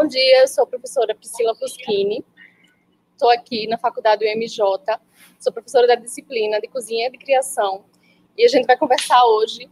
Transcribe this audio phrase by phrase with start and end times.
[0.00, 2.24] Bom dia, eu sou a professora Priscila Fuschini.
[3.12, 4.58] Estou aqui na faculdade UMJ,
[5.38, 7.84] sou professora da disciplina de cozinha e de criação.
[8.34, 9.68] E a gente vai conversar hoje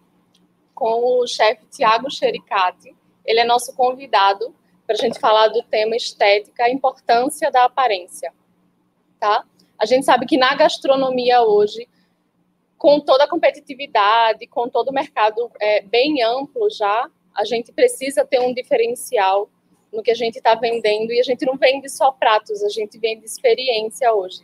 [0.74, 2.94] com o chefe Tiago Xericati.
[3.24, 4.54] Ele é nosso convidado
[4.86, 8.30] para a gente falar do tema estética, a importância da aparência.
[9.18, 9.46] Tá?
[9.78, 11.88] A gente sabe que na gastronomia hoje,
[12.76, 18.26] com toda a competitividade, com todo o mercado é, bem amplo já, a gente precisa
[18.26, 19.48] ter um diferencial
[19.92, 22.98] no que a gente está vendendo e a gente não vende só pratos, a gente
[22.98, 24.42] vende experiência hoje.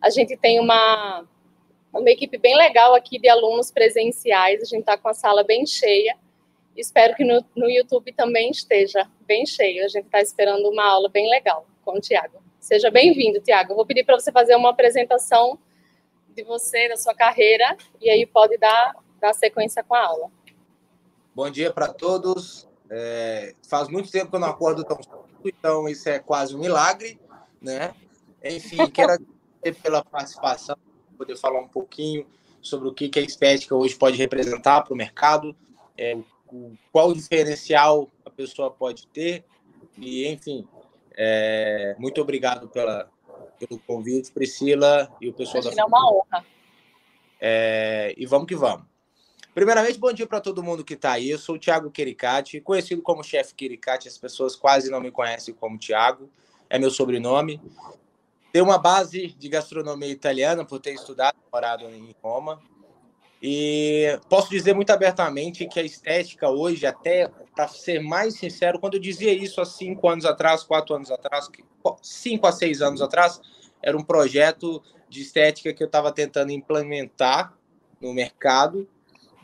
[0.00, 1.26] A gente tem uma,
[1.92, 5.66] uma equipe bem legal aqui de alunos presenciais, a gente está com a sala bem
[5.66, 6.16] cheia.
[6.76, 9.84] Espero que no, no YouTube também esteja bem cheio.
[9.84, 12.42] A gente está esperando uma aula bem legal com o Tiago.
[12.58, 13.74] Seja bem-vindo, Tiago.
[13.74, 15.58] Vou pedir para você fazer uma apresentação
[16.34, 20.30] de você, da sua carreira, e aí pode dar, dar sequência com a aula.
[21.34, 22.66] Bom dia para todos.
[22.90, 26.58] É, faz muito tempo que eu não acordo tão cedo, então isso é quase um
[26.58, 27.18] milagre,
[27.60, 27.94] né?
[28.42, 30.76] Enfim, quero agradecer pela participação,
[31.16, 32.26] poder falar um pouquinho
[32.60, 35.56] sobre o que, que a estética hoje pode representar para o mercado,
[35.96, 36.16] é,
[36.92, 39.44] qual o diferencial a pessoa pode ter,
[39.96, 40.66] e enfim,
[41.16, 43.08] é, muito obrigado pela,
[43.58, 45.82] pelo convite, Priscila e o pessoal Acho da.
[45.82, 46.44] É uma honra.
[47.40, 48.86] É, e vamos que vamos.
[49.54, 51.30] Primeiramente, bom dia para todo mundo que está aí.
[51.30, 54.08] Eu sou o Thiago Quericati, conhecido como chefe Quericati.
[54.08, 56.28] As pessoas quase não me conhecem como Thiago,
[56.68, 57.60] é meu sobrenome.
[58.52, 62.60] Tenho uma base de gastronomia italiana por ter estudado, morado em Roma.
[63.40, 68.94] E posso dizer muito abertamente que a estética hoje, até para ser mais sincero, quando
[68.94, 71.48] eu dizia isso há cinco anos atrás, quatro anos atrás,
[72.02, 73.40] cinco a seis anos atrás,
[73.80, 77.56] era um projeto de estética que eu estava tentando implementar
[78.00, 78.88] no mercado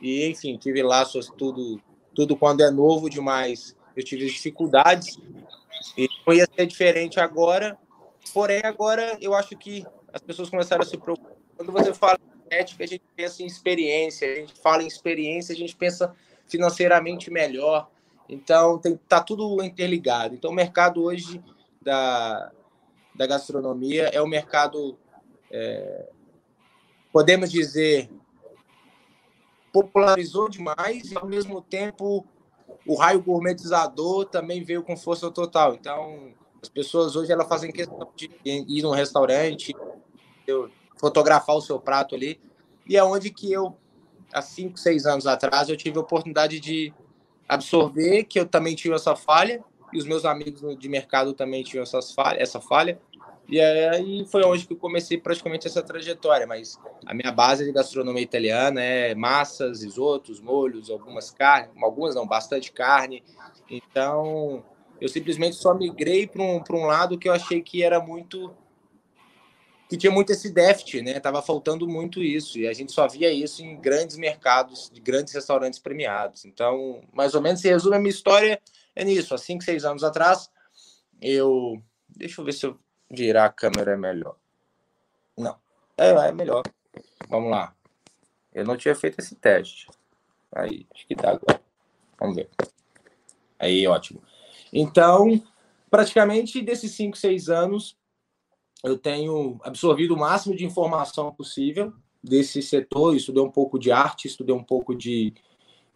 [0.01, 1.81] e, enfim, tive laços tudo,
[2.15, 3.77] tudo quando é novo demais.
[3.97, 5.19] Eu tive dificuldades
[5.97, 7.79] e não ia ser diferente agora.
[8.33, 11.33] Porém, agora eu acho que as pessoas começaram a se preocupar.
[11.57, 12.19] Quando você fala
[12.51, 14.31] em ética, a gente pensa em experiência.
[14.31, 16.15] A gente fala em experiência, a gente pensa
[16.47, 17.89] financeiramente melhor.
[18.29, 20.35] Então, tem, tá tudo interligado.
[20.35, 21.43] Então, o mercado hoje
[21.83, 22.51] da,
[23.15, 24.97] da gastronomia é o mercado,
[25.51, 26.09] é,
[27.13, 28.09] podemos dizer,
[29.73, 32.27] popularizou demais e, ao mesmo tempo,
[32.87, 35.75] o raio gourmetizador também veio com força total.
[35.75, 36.33] Então,
[36.63, 39.75] as pessoas hoje elas fazem questão de ir num restaurante,
[40.99, 42.41] fotografar o seu prato ali.
[42.87, 43.77] E é onde que eu,
[44.33, 46.93] há cinco, seis anos atrás, eu tive a oportunidade de
[47.49, 51.83] absorver que eu também tive essa falha e os meus amigos de mercado também tinham
[51.83, 53.01] essas falha, essa falha.
[53.51, 57.73] E aí foi onde que eu comecei praticamente essa trajetória, mas a minha base de
[57.73, 63.25] gastronomia italiana é massas, risotos, molhos, algumas carnes, algumas não, bastante carne.
[63.69, 64.65] Então,
[65.01, 68.55] eu simplesmente só migrei para um, um lado que eu achei que era muito
[69.89, 71.19] que tinha muito esse déficit, né?
[71.19, 75.35] Tava faltando muito isso e a gente só via isso em grandes mercados, de grandes
[75.35, 76.45] restaurantes premiados.
[76.45, 78.63] Então, mais ou menos se resume a minha história
[78.95, 79.35] é nisso.
[79.35, 80.49] Há cinco, seis anos atrás,
[81.21, 82.79] eu deixa eu ver se eu
[83.11, 84.37] virar a câmera é melhor.
[85.37, 85.57] Não,
[85.97, 86.63] é, é melhor.
[87.29, 87.75] Vamos lá.
[88.53, 89.89] Eu não tinha feito esse teste.
[90.53, 91.61] Aí, acho que tá agora.
[92.19, 92.49] Vamos ver.
[93.59, 94.23] Aí, ótimo.
[94.73, 95.43] Então,
[95.91, 97.97] praticamente desses 5, 6 anos,
[98.83, 101.93] eu tenho absorvido o máximo de informação possível
[102.23, 103.15] desse setor.
[103.15, 105.35] Estudei um pouco de arte, estudei um pouco de,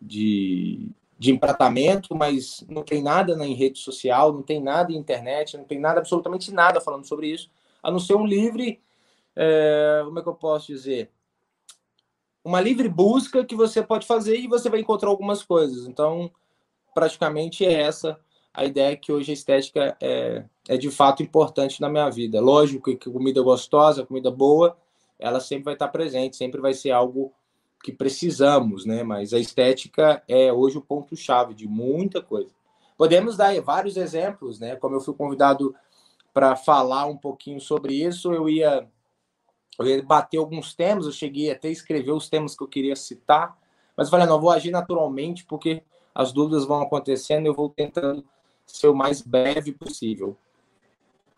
[0.00, 4.96] de, de empratamento, mas não tem nada na, em rede social, não tem nada em
[4.96, 7.50] internet, não tem nada, absolutamente nada falando sobre isso,
[7.82, 8.80] a não ser um livre,
[9.36, 11.10] é, como é que eu posso dizer?
[12.44, 15.86] Uma livre busca que você pode fazer e você vai encontrar algumas coisas.
[15.86, 16.30] Então,
[16.94, 18.18] praticamente é essa
[18.54, 22.40] a ideia que hoje a estética é, é de fato importante na minha vida.
[22.40, 24.76] Lógico que comida gostosa, comida boa,
[25.18, 27.32] ela sempre vai estar presente, sempre vai ser algo
[27.84, 29.02] que precisamos, né?
[29.02, 32.48] Mas a estética é hoje o ponto-chave de muita coisa.
[32.96, 34.74] Podemos dar vários exemplos, né?
[34.76, 35.74] Como eu fui convidado
[36.32, 38.88] para falar um pouquinho sobre isso, eu ia,
[39.78, 42.96] eu ia bater alguns temas, eu cheguei até a escrever os temas que eu queria
[42.96, 43.56] citar,
[43.94, 45.82] mas falei, não, vou agir naturalmente, porque
[46.14, 48.24] as dúvidas vão acontecendo, eu vou tentando
[48.66, 50.36] ser o mais breve possível.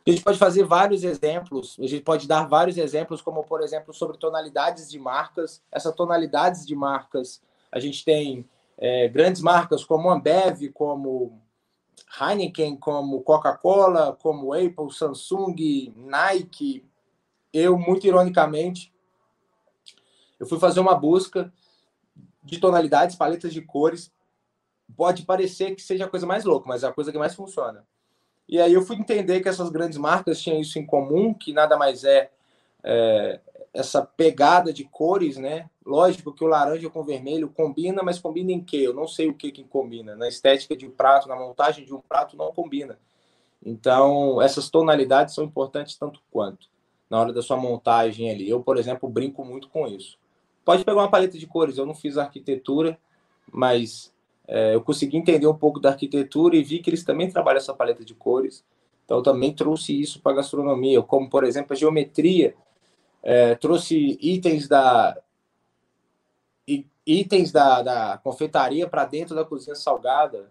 [0.06, 3.92] A gente pode fazer vários exemplos, a gente pode dar vários exemplos, como, por exemplo,
[3.92, 5.60] sobre tonalidades de marcas.
[5.72, 7.42] Essas tonalidades de marcas,
[7.72, 8.48] a gente tem
[8.78, 11.42] é, grandes marcas como Ambev, como
[12.20, 16.88] Heineken, como Coca-Cola, como Apple, Samsung, Nike.
[17.52, 18.94] Eu, muito ironicamente,
[20.38, 21.52] eu fui fazer uma busca
[22.44, 24.12] de tonalidades, paletas de cores.
[24.96, 27.84] Pode parecer que seja a coisa mais louca, mas é a coisa que mais funciona.
[28.48, 31.76] E aí eu fui entender que essas grandes marcas tinham isso em comum, que nada
[31.76, 32.30] mais é,
[32.82, 33.40] é
[33.74, 35.68] essa pegada de cores, né?
[35.84, 38.78] Lógico que o laranja com vermelho combina, mas combina em quê?
[38.78, 40.16] Eu não sei o que, que combina.
[40.16, 42.98] Na estética de um prato, na montagem de um prato, não combina.
[43.64, 46.68] Então, essas tonalidades são importantes tanto quanto
[47.08, 48.48] na hora da sua montagem ali.
[48.48, 50.18] Eu, por exemplo, brinco muito com isso.
[50.64, 51.78] Pode pegar uma paleta de cores.
[51.78, 52.98] Eu não fiz arquitetura,
[53.52, 54.12] mas
[54.48, 57.74] é, eu consegui entender um pouco da arquitetura e vi que eles também trabalham essa
[57.74, 58.64] paleta de cores.
[59.04, 62.54] Então, também trouxe isso para a gastronomia, como, por exemplo, a geometria.
[63.22, 65.16] É, trouxe itens da
[67.06, 70.50] itens da, da confeitaria para dentro da cozinha salgada,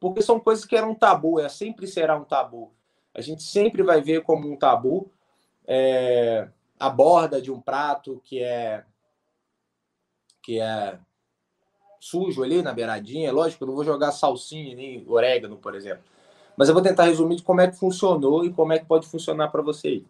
[0.00, 2.72] porque são coisas que eram tabu, é, sempre será um tabu.
[3.14, 5.10] A gente sempre vai ver como um tabu
[5.66, 6.48] é,
[6.80, 8.84] a borda de um prato que é
[10.42, 10.98] que é
[12.02, 13.32] sujo ali na beiradinha.
[13.32, 16.02] Lógico, eu não vou jogar salsinha nem orégano, por exemplo.
[16.56, 19.06] Mas eu vou tentar resumir de como é que funcionou e como é que pode
[19.06, 20.06] funcionar para você aí.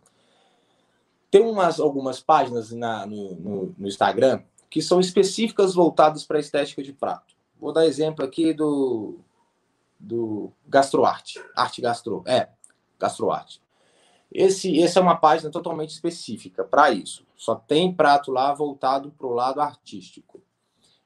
[1.30, 6.82] Tem umas, algumas páginas na, no, no, no Instagram que são específicas voltadas para estética
[6.82, 7.34] de prato.
[7.60, 9.18] Vou dar exemplo aqui do,
[10.00, 12.48] do Gastroarte, Arte Gastro, é,
[12.98, 13.60] Gastroarte.
[14.32, 17.22] Esse, essa é uma página totalmente específica para isso.
[17.36, 20.40] Só tem prato lá voltado para o lado artístico.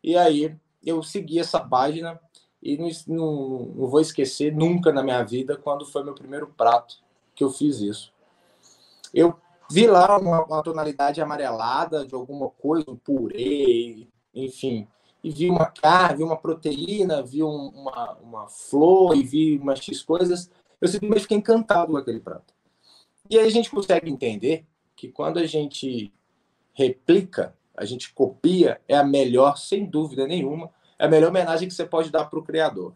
[0.02, 0.56] E aí
[0.86, 2.18] eu segui essa página
[2.62, 6.96] e não, não, não, vou esquecer nunca na minha vida quando foi meu primeiro prato
[7.34, 8.12] que eu fiz isso.
[9.12, 9.36] Eu
[9.68, 14.86] Vi lá uma, uma, tonalidade amarelada de alguma coisa, um purê, enfim.
[15.24, 19.80] E vi uma carne, vi uma proteína, vi um, uma, uma flor e vi umas
[19.80, 20.48] X coisas.
[20.80, 22.54] Eu simplesmente fiquei encantado com aquele prato.
[23.28, 26.12] E aí a gente consegue entender que quando a gente
[26.72, 31.74] replica, a gente copia, é a melhor, sem dúvida nenhuma, é a melhor homenagem que
[31.74, 32.94] você pode dar para o criador.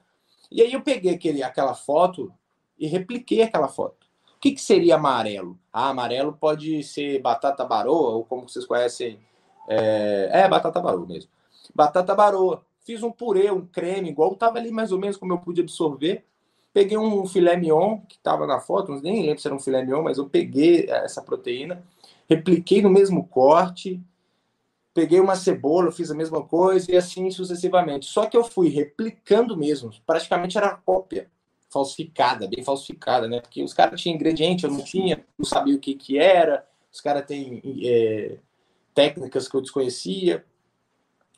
[0.50, 2.32] E aí eu peguei aquele, aquela foto
[2.78, 4.06] e repliquei aquela foto.
[4.36, 5.58] O que, que seria amarelo?
[5.72, 9.20] Ah, amarelo pode ser batata baroa, ou como vocês conhecem.
[9.68, 11.30] É, é batata baroa mesmo.
[11.74, 12.64] Batata baroa.
[12.80, 16.24] Fiz um purê, um creme, igual estava ali mais ou menos como eu pude absorver.
[16.72, 20.02] Peguei um filé mignon, que estava na foto, nem lembro se era um filé mignon,
[20.02, 21.84] mas eu peguei essa proteína,
[22.28, 24.00] repliquei no mesmo corte,
[24.92, 28.06] peguei uma cebola, fiz a mesma coisa e assim sucessivamente.
[28.06, 31.30] Só que eu fui replicando mesmo, praticamente era cópia
[31.68, 33.40] falsificada, bem falsificada, né?
[33.40, 37.00] Porque os caras tinham ingrediente, eu não tinha, não sabia o que que era, os
[37.00, 38.38] caras têm é,
[38.92, 40.44] técnicas que eu desconhecia.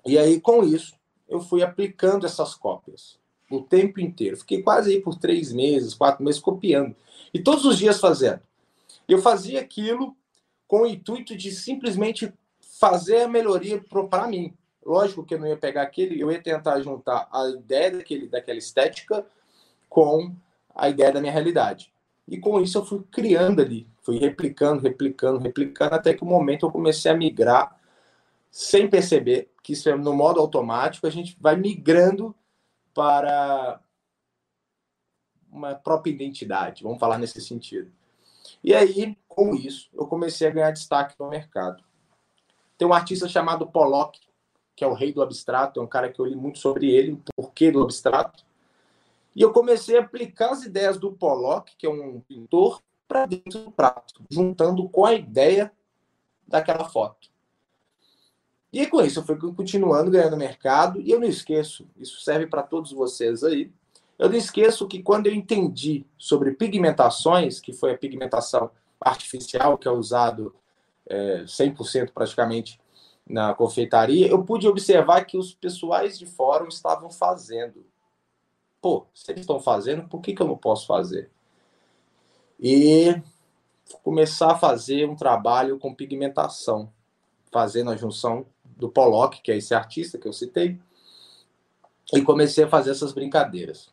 [0.07, 0.95] E aí, com isso,
[1.29, 3.21] eu fui aplicando essas cópias
[3.51, 4.39] o tempo inteiro.
[4.39, 6.97] Fiquei quase aí por três meses, quatro meses copiando.
[7.35, 8.41] E todos os dias fazendo.
[9.07, 10.17] Eu fazia aquilo
[10.67, 12.33] com o intuito de simplesmente
[12.83, 13.81] fazer a melhoria
[14.11, 14.53] para mim.
[14.85, 18.59] Lógico que eu não ia pegar aquele, eu ia tentar juntar a ideia daquele, daquela
[18.59, 19.25] estética
[19.89, 20.35] com
[20.75, 21.93] a ideia da minha realidade.
[22.27, 26.67] E com isso eu fui criando ali, fui replicando, replicando, replicando, até que o momento
[26.67, 27.79] eu comecei a migrar
[28.51, 32.35] sem perceber que isso é no modo automático, a gente vai migrando
[32.93, 33.81] para
[35.53, 37.93] uma própria identidade, vamos falar nesse sentido.
[38.65, 41.85] E aí, com isso, eu comecei a ganhar destaque no mercado.
[42.77, 44.21] Tem um artista chamado Pollock,
[44.75, 47.13] que é o rei do abstrato, é um cara que eu li muito sobre ele,
[47.13, 48.45] o porquê do abstrato.
[49.35, 53.65] E eu comecei a aplicar as ideias do Pollock, que é um pintor, para dentro
[53.65, 55.71] do prato, juntando com a ideia
[56.49, 57.31] daquela foto.
[58.73, 62.63] E com isso eu fui continuando ganhando mercado, e eu não esqueço, isso serve para
[62.63, 63.71] todos vocês aí,
[64.19, 68.71] eu não esqueço que quando eu entendi sobre pigmentações, que foi a pigmentação
[69.01, 70.55] artificial que é usado
[71.09, 72.81] é, 100% praticamente
[73.27, 77.85] na confeitaria, eu pude observar que os pessoais de fórum estavam fazendo
[78.83, 81.31] pô, eles estão fazendo, por que, que eu não posso fazer?
[82.59, 83.15] E
[84.03, 86.93] começar a fazer um trabalho com pigmentação,
[87.53, 90.79] fazendo a junção do Pollock, que é esse artista que eu citei,
[92.13, 93.92] e comecei a fazer essas brincadeiras.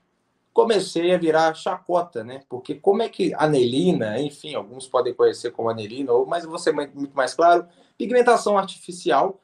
[0.59, 2.43] Comecei a virar chacota, né?
[2.49, 6.73] Porque como é que anelina, enfim, alguns podem conhecer como anelina, ou mas vou ser
[6.73, 7.65] muito mais claro,
[7.97, 9.39] pigmentação artificial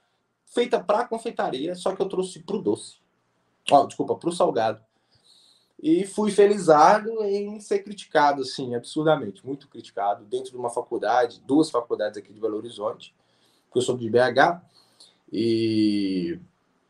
[0.46, 2.98] feita para confeitaria, só que eu trouxe para o doce.
[3.72, 4.84] Oh, desculpa, para o salgado.
[5.82, 11.72] E fui felizado em ser criticado, assim, absurdamente, muito criticado, dentro de uma faculdade, duas
[11.72, 13.16] faculdades aqui de Belo Horizonte,
[13.68, 14.62] porque eu sou de BH,
[15.32, 16.38] e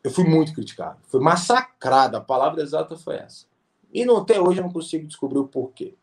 [0.02, 0.98] eu fui muito criticado.
[1.06, 3.46] Fui massacrado, a palavra exata foi essa.
[3.96, 5.94] E não, até hoje eu não consigo descobrir o porquê.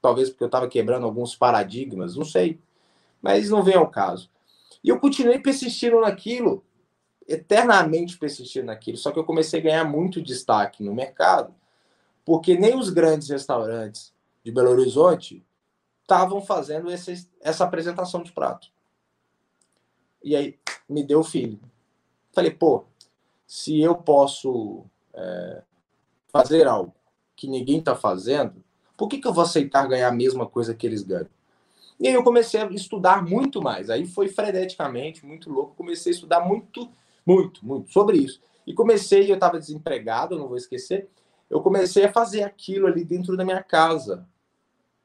[0.00, 2.58] Talvez porque eu estava quebrando alguns paradigmas, não sei.
[3.20, 4.30] Mas não vem ao caso.
[4.82, 6.64] E eu continuei persistindo naquilo,
[7.28, 11.54] eternamente persistindo naquilo, só que eu comecei a ganhar muito destaque no mercado
[12.26, 14.12] porque nem os grandes restaurantes,
[14.42, 15.46] de Belo Horizonte
[16.02, 18.68] estavam fazendo esse, essa apresentação de prato.
[20.22, 21.60] E aí me deu o filho.
[22.32, 22.84] Falei, pô,
[23.46, 24.84] se eu posso
[25.14, 25.62] é,
[26.38, 26.94] fazer algo
[27.36, 28.64] que ninguém está fazendo,
[28.96, 31.28] por que, que eu vou aceitar ganhar a mesma coisa que eles ganham?
[32.00, 33.90] E aí eu comecei a estudar muito mais.
[33.90, 35.74] Aí foi freneticamente, muito louco.
[35.76, 36.90] Comecei a estudar muito,
[37.24, 38.40] muito, muito sobre isso.
[38.66, 41.08] E comecei, eu estava desempregado, não vou esquecer.
[41.48, 44.26] Eu comecei a fazer aquilo ali dentro da minha casa.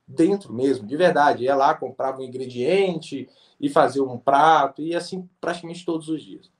[0.07, 1.43] Dentro mesmo, de verdade.
[1.43, 6.51] Ia lá, comprava um ingrediente e fazia um prato, e assim praticamente todos os dias.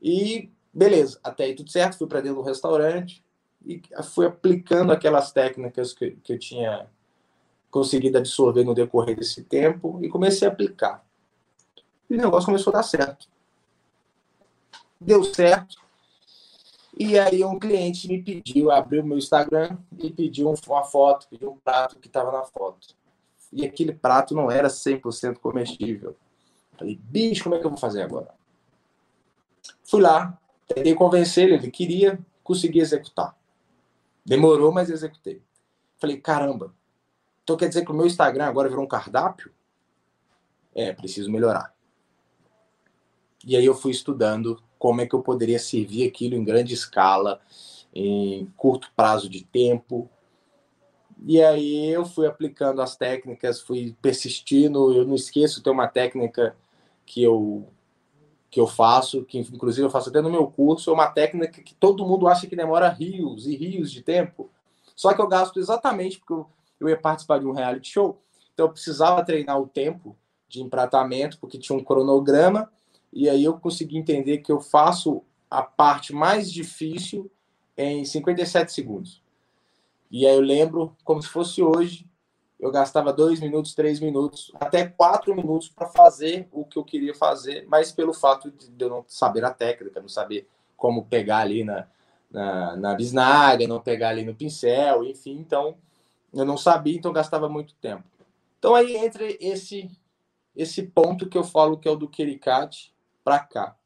[0.00, 1.98] E beleza, até aí tudo certo.
[1.98, 3.24] Fui para dentro do restaurante
[3.64, 6.88] e fui aplicando aquelas técnicas que, que eu tinha
[7.70, 11.04] conseguido absorver no decorrer desse tempo e comecei a aplicar.
[12.08, 13.28] E o negócio começou a dar certo.
[15.00, 15.76] Deu certo.
[16.98, 21.56] E aí um cliente me pediu, abriu meu Instagram e pediu uma foto, pediu um
[21.56, 22.88] prato que estava na foto.
[23.52, 26.16] E aquele prato não era 100% comestível.
[26.76, 28.34] Falei, bicho, como é que eu vou fazer agora?
[29.84, 33.37] Fui lá, tentei convencer ele, ele queria, consegui executar.
[34.28, 35.42] Demorou, mas executei.
[35.98, 36.74] Falei, caramba,
[37.42, 39.50] então quer dizer que o meu Instagram agora virou um cardápio?
[40.74, 41.74] É, preciso melhorar.
[43.44, 47.40] E aí eu fui estudando como é que eu poderia servir aquilo em grande escala,
[47.94, 50.10] em curto prazo de tempo.
[51.24, 54.92] E aí eu fui aplicando as técnicas, fui persistindo.
[54.92, 56.54] Eu não esqueço, tem uma técnica
[57.06, 57.66] que eu
[58.50, 61.74] que eu faço, que inclusive eu faço até no meu curso, é uma técnica que
[61.74, 64.50] todo mundo acha que demora rios e rios de tempo.
[64.96, 66.50] Só que eu gasto exatamente porque
[66.80, 68.20] eu ia participar de um reality show,
[68.52, 70.16] então eu precisava treinar o tempo
[70.48, 72.70] de empratamento, porque tinha um cronograma,
[73.12, 77.30] e aí eu consegui entender que eu faço a parte mais difícil
[77.76, 79.22] em 57 segundos.
[80.10, 82.07] E aí eu lembro, como se fosse hoje,
[82.58, 87.14] eu gastava dois minutos, três minutos, até quatro minutos para fazer o que eu queria
[87.14, 91.62] fazer, mas pelo fato de eu não saber a técnica, não saber como pegar ali
[91.62, 91.86] na,
[92.30, 95.76] na, na bisnaga, não pegar ali no pincel, enfim, então
[96.34, 98.04] eu não sabia, então gastava muito tempo.
[98.58, 99.90] Então aí entra esse
[100.56, 103.76] esse ponto que eu falo que é o do Kerikat para cá.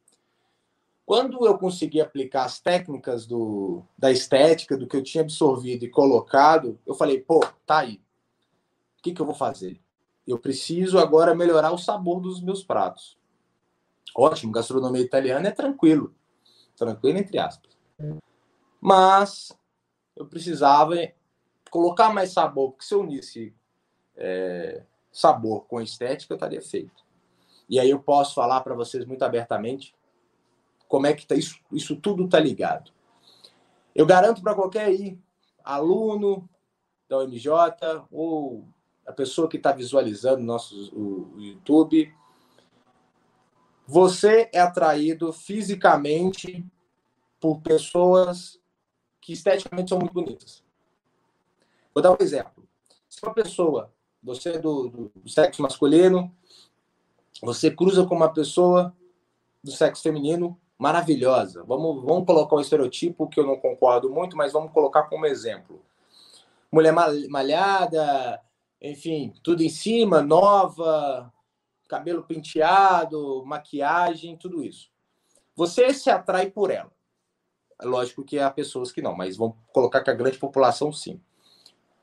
[1.05, 5.91] Quando eu consegui aplicar as técnicas do, da estética, do que eu tinha absorvido e
[5.91, 8.01] colocado, eu falei, pô, tá aí.
[9.03, 9.83] O que, que eu vou fazer?
[10.25, 13.19] Eu preciso agora melhorar o sabor dos meus pratos.
[14.15, 16.15] Ótimo, gastronomia italiana é tranquilo.
[16.77, 17.77] Tranquilo, entre aspas.
[18.81, 19.51] Mas
[20.15, 20.95] eu precisava
[21.69, 23.53] colocar mais sabor, porque se eu unisse
[24.15, 27.05] é, sabor com estética, eu estaria feito.
[27.69, 29.97] E aí eu posso falar para vocês muito abertamente
[30.87, 32.93] como é que tá, isso, isso tudo está ligado.
[33.93, 35.19] Eu garanto para qualquer aí,
[35.65, 36.49] aluno
[37.09, 37.51] da UMJ
[38.09, 38.65] ou
[39.07, 42.15] a pessoa que está visualizando nosso, o, o YouTube,
[43.87, 46.65] você é atraído fisicamente
[47.41, 48.61] por pessoas
[49.21, 50.65] que esteticamente são muito bonitas.
[51.95, 52.67] Vou dar um exemplo.
[53.09, 53.93] Se uma pessoa,
[54.23, 56.35] você é do, do sexo masculino,
[57.43, 58.97] você cruza com uma pessoa
[59.63, 61.63] do sexo feminino maravilhosa.
[61.65, 65.85] Vamos, vamos colocar um estereotipo que eu não concordo muito, mas vamos colocar como exemplo.
[66.71, 66.93] Mulher
[67.29, 68.41] malhada,
[68.83, 71.33] enfim, tudo em cima, nova,
[71.89, 74.91] cabelo penteado, maquiagem, tudo isso.
[75.55, 76.91] Você se atrai por ela.
[77.81, 81.21] É lógico que há pessoas que não, mas vamos colocar que a grande população sim.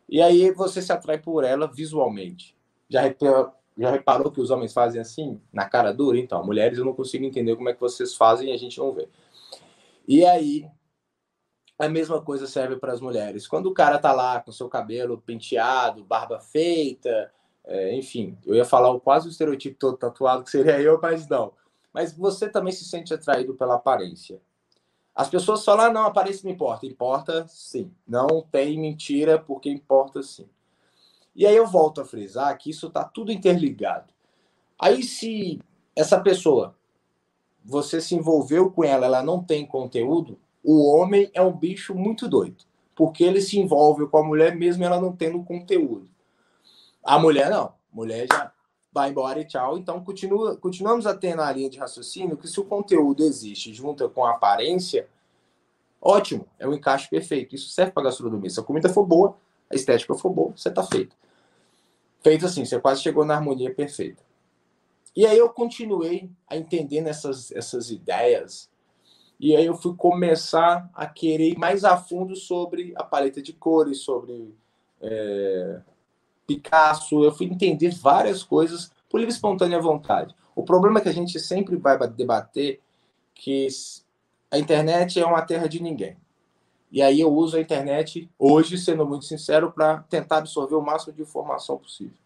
[0.08, 2.56] E aí você se atrai por ela visualmente.
[2.90, 3.02] Já,
[3.78, 6.18] já reparou que os homens fazem assim, na cara dura?
[6.18, 8.92] Então, mulheres eu não consigo entender como é que vocês fazem e a gente não
[8.94, 9.08] vê.
[10.08, 10.66] E aí,
[11.80, 13.48] a mesma coisa serve para as mulheres.
[13.48, 17.32] Quando o cara tá lá com seu cabelo penteado, barba feita,
[17.64, 21.54] é, enfim, eu ia falar quase o estereotipo todo tatuado que seria eu, mas não.
[21.94, 24.42] Mas você também se sente atraído pela aparência.
[25.16, 26.86] As pessoas falam, ah, não, aparência não importa.
[26.86, 27.92] Importa sim.
[28.08, 30.48] Não tem mentira, porque importa sim.
[31.36, 34.14] E aí eu volto a frisar que isso está tudo interligado.
[34.78, 35.62] Aí se
[35.96, 36.76] essa pessoa,
[37.64, 40.38] você se envolveu com ela, ela não tem conteúdo,
[40.72, 42.64] o homem é um bicho muito doido.
[42.94, 46.08] Porque ele se envolve com a mulher mesmo ela não tendo conteúdo.
[47.04, 47.64] A mulher não.
[47.64, 48.52] A mulher já
[48.92, 49.80] vai embora e tchau.
[49.80, 54.08] Então, continua, continuamos a ter na linha de raciocínio que se o conteúdo existe junto
[54.12, 55.08] com a aparência,
[56.00, 57.56] ótimo, é um encaixe perfeito.
[57.56, 58.52] Isso serve para gastronomia.
[58.52, 59.36] Se a comida for boa,
[59.72, 61.16] a estética for boa, você está feito.
[62.22, 64.22] Feito assim, você quase chegou na harmonia perfeita.
[65.16, 68.69] E aí eu continuei a entender essas, essas ideias.
[69.40, 73.54] E aí eu fui começar a querer ir mais a fundo sobre a paleta de
[73.54, 74.54] cores, sobre
[75.02, 75.80] é,
[76.46, 80.36] Picasso, eu fui entender várias coisas por livre espontânea vontade.
[80.56, 82.82] O problema é que a gente sempre vai debater
[83.34, 83.68] que
[84.52, 86.18] a internet é uma terra de ninguém.
[86.92, 91.14] E aí eu uso a internet hoje, sendo muito sincero, para tentar absorver o máximo
[91.14, 92.18] de informação possível.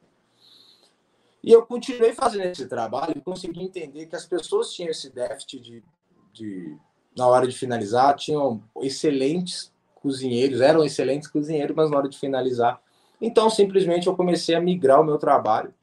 [1.44, 5.60] E eu continuei fazendo esse trabalho e consegui entender que as pessoas tinham esse déficit
[5.60, 5.84] de,
[6.32, 6.78] de
[7.16, 12.82] na hora de finalizar, tinham excelentes cozinheiros, eram excelentes cozinheiros, mas na hora de finalizar.
[13.22, 15.74] Então, simplesmente eu comecei a migrar o meu trabalho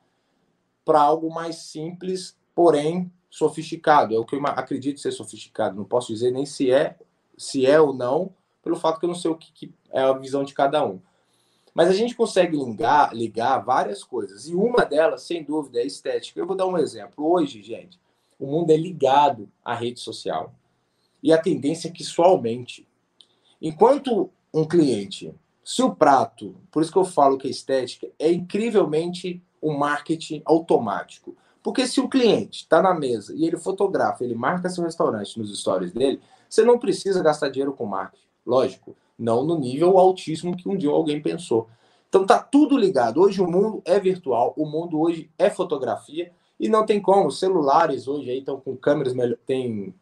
[0.84, 4.14] para algo mais simples, porém sofisticado.
[4.14, 5.76] É o que eu acredito ser sofisticado.
[5.76, 6.96] Não posso dizer nem se é,
[7.38, 10.12] se é ou não, pelo fato que eu não sei o que, que é a
[10.12, 11.00] visão de cada um.
[11.72, 14.48] Mas a gente consegue ligar, ligar várias coisas.
[14.48, 16.40] E uma delas, sem dúvida, é estética.
[16.40, 17.24] Eu vou dar um exemplo.
[17.24, 17.98] Hoje, gente,
[18.38, 20.52] o mundo é ligado à rede social.
[21.22, 22.86] E a tendência é que só aumente.
[23.60, 25.34] Enquanto um cliente,
[25.64, 30.42] se o prato, por isso que eu falo que a estética é incrivelmente um marketing
[30.44, 31.36] automático.
[31.62, 35.56] Porque se o cliente está na mesa e ele fotografa, ele marca seu restaurante nos
[35.58, 38.24] stories dele, você não precisa gastar dinheiro com marketing.
[38.46, 41.68] Lógico, não no nível altíssimo que um dia alguém pensou.
[42.08, 43.20] Então tá tudo ligado.
[43.20, 47.30] Hoje o mundo é virtual, o mundo hoje é fotografia e não tem como.
[47.30, 49.14] Celulares hoje aí estão com câmeras
[49.46, 49.94] tem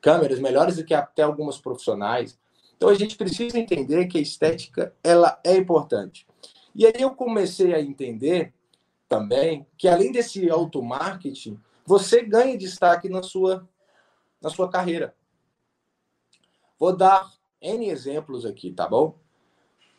[0.00, 2.38] câmeras melhores do que até algumas profissionais.
[2.76, 6.26] Então a gente precisa entender que a estética ela é importante.
[6.74, 8.52] E aí eu comecei a entender
[9.08, 13.68] também que além desse automarketing, você ganha destaque na sua
[14.40, 15.14] na sua carreira.
[16.78, 17.30] Vou dar
[17.60, 19.18] N exemplos aqui, tá bom?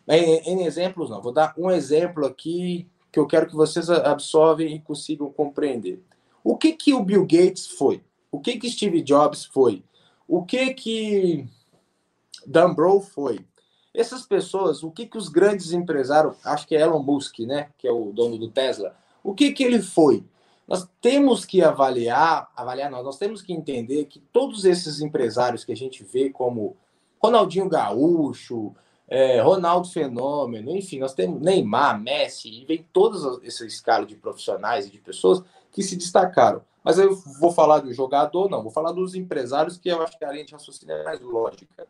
[0.07, 4.79] N exemplos não, vou dar um exemplo aqui que eu quero que vocês absorvem e
[4.79, 6.01] consigam compreender.
[6.43, 8.03] O que que o Bill Gates foi?
[8.31, 9.83] O que que Steve Jobs foi?
[10.31, 11.45] O que que
[12.47, 13.45] Dan Brown foi?
[13.93, 17.85] Essas pessoas, o que que os grandes empresários, acho que é Elon Musk, né, que
[17.85, 20.23] é o dono do Tesla, o que que ele foi?
[20.65, 25.73] Nós temos que avaliar, avaliar nós, nós temos que entender que todos esses empresários que
[25.73, 26.77] a gente vê como
[27.21, 28.73] Ronaldinho Gaúcho,
[29.09, 34.87] é, Ronaldo Fenômeno, enfim, nós temos Neymar, Messi, e vem toda essa escala de profissionais
[34.87, 36.63] e de pessoas que se destacaram.
[36.83, 40.25] Mas eu vou falar do jogador, não, vou falar dos empresários, que eu acho que
[40.25, 41.87] a linha de raciocínio é mais lógica.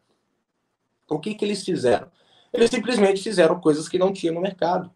[1.09, 2.11] O que, que eles fizeram?
[2.53, 4.91] Eles simplesmente fizeram coisas que não tinha no mercado.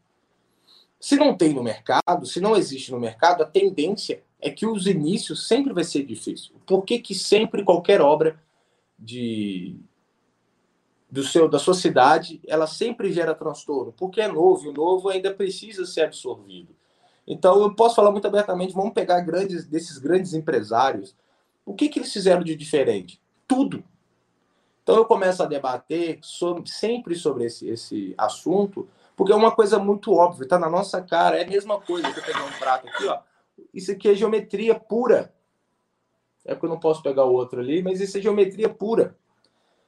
[0.99, 4.87] Se não tem no mercado, se não existe no mercado, a tendência é que os
[4.87, 6.55] inícios sempre vai ser difícil.
[6.65, 8.39] Por que, que sempre qualquer obra
[8.97, 9.77] de,
[11.09, 15.09] do seu da sua cidade, ela sempre gera transtorno, porque é novo, e o novo
[15.09, 16.75] ainda precisa ser absorvido.
[17.27, 21.15] Então, eu posso falar muito abertamente, vamos pegar grandes desses grandes empresários,
[21.65, 23.19] o que, que eles fizeram de diferente?
[23.47, 23.83] Tudo.
[24.83, 29.79] Então, eu começo a debater sobre, sempre sobre esse, esse assunto, porque é uma coisa
[29.79, 32.07] muito óbvia, está na nossa cara, é a mesma coisa.
[32.07, 33.19] Eu pegar um prato aqui, ó,
[33.73, 35.33] isso aqui é geometria pura.
[36.45, 39.17] É porque eu não posso pegar o outro ali, mas isso é geometria pura.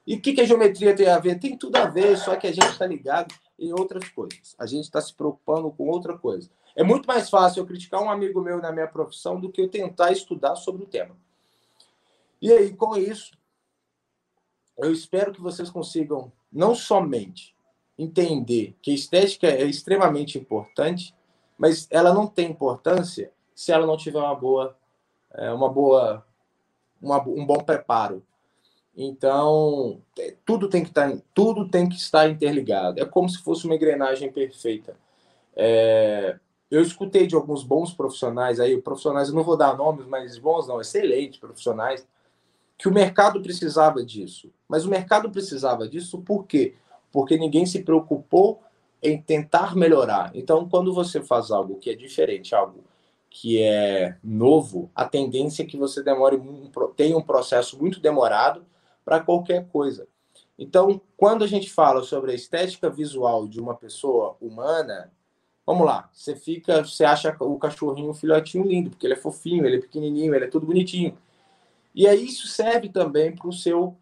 [0.06, 1.38] E o que, que a geometria tem a ver?
[1.38, 4.56] Tem tudo a ver, só que a gente está ligado em outras coisas.
[4.58, 6.50] A gente está se preocupando com outra coisa.
[6.78, 9.68] É muito mais fácil eu criticar um amigo meu na minha profissão do que eu
[9.68, 11.18] tentar estudar sobre o tema.
[12.42, 13.38] E aí, com isso,
[14.78, 17.54] eu espero que vocês consigam não somente
[17.98, 21.14] entender que estética é extremamente importante,
[21.58, 24.78] mas ela não tem importância se ela não tiver uma boa,
[25.34, 26.24] é, uma boa,
[27.02, 28.24] uma, um bom preparo
[28.98, 33.00] então, é, tudo tem que estar, tá tudo tem que estar interligado.
[33.00, 34.98] É como se fosse uma engrenagem perfeita.
[35.56, 40.38] É, eu escutei de alguns bons profissionais aí, profissionais, eu não vou dar nomes, mas
[40.38, 42.06] bons não, excelentes profissionais,
[42.78, 44.52] que o mercado precisava disso.
[44.68, 46.76] Mas o mercado precisava disso por quê?
[47.12, 48.62] Porque ninguém se preocupou
[49.02, 50.32] em tentar melhorar.
[50.34, 52.84] Então, quando você faz algo que é diferente, algo
[53.30, 56.42] que é novo, a tendência é que você demore,
[56.96, 58.66] tenha um processo muito demorado
[59.06, 60.08] para qualquer coisa.
[60.58, 65.12] Então, quando a gente fala sobre a estética visual de uma pessoa humana,
[65.68, 69.66] vamos lá, você fica, você acha o cachorrinho, o filhotinho lindo, porque ele é fofinho,
[69.66, 71.18] ele é pequenininho, ele é tudo bonitinho.
[71.94, 73.98] E aí isso serve também para o seu,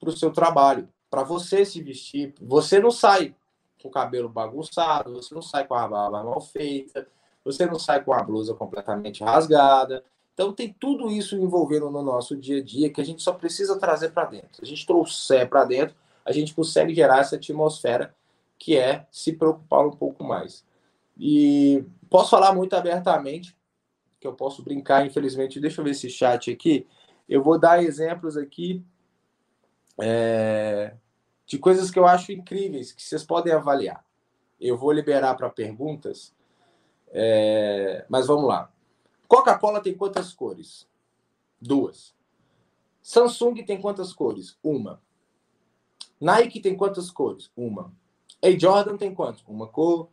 [0.00, 2.34] pro seu trabalho, para você se vestir.
[2.42, 3.36] Você não sai
[3.80, 7.06] com o cabelo bagunçado, você não sai com a barba mal feita,
[7.44, 12.36] você não sai com a blusa completamente rasgada, então tem tudo isso envolvendo no nosso
[12.36, 14.56] dia a dia que a gente só precisa trazer para dentro.
[14.56, 18.12] Se a gente trouxer para dentro, a gente consegue gerar essa atmosfera
[18.64, 20.64] que é se preocupar um pouco mais.
[21.18, 23.54] E posso falar muito abertamente,
[24.18, 25.60] que eu posso brincar, infelizmente.
[25.60, 26.86] Deixa eu ver esse chat aqui.
[27.28, 28.82] Eu vou dar exemplos aqui
[30.00, 30.94] é,
[31.44, 34.02] de coisas que eu acho incríveis, que vocês podem avaliar.
[34.58, 36.34] eu vou liberar para perguntas,
[37.08, 38.06] é...
[38.08, 38.72] mas vamos lá.
[39.28, 40.88] Coca-Cola tem quantas cores?
[41.60, 42.14] Duas.
[43.02, 44.56] Samsung tem quantas cores?
[44.62, 45.02] Uma.
[46.18, 47.50] Nike tem quantas cores?
[47.54, 47.92] Uma.
[48.44, 49.42] A Jordan tem quantas?
[49.48, 50.08] Uma cor.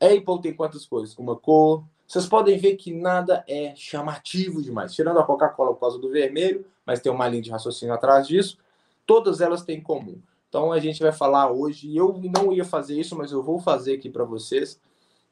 [0.00, 1.16] Apple tem quantas cores?
[1.16, 1.84] Uma cor.
[2.08, 6.66] Vocês podem ver que nada é chamativo demais, tirando a Coca-Cola por causa do vermelho,
[6.84, 8.58] mas tem uma linha de raciocínio atrás disso.
[9.06, 10.20] Todas elas têm em comum.
[10.48, 13.94] Então a gente vai falar hoje, eu não ia fazer isso, mas eu vou fazer
[13.94, 14.80] aqui para vocês,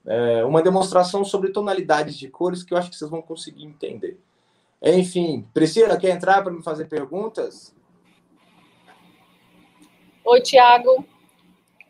[0.06, 4.20] é, uma demonstração sobre tonalidades de cores que eu acho que vocês vão conseguir entender.
[4.80, 7.74] Enfim, Priscila, quer entrar para me fazer perguntas?
[10.24, 11.04] Oi, Tiago.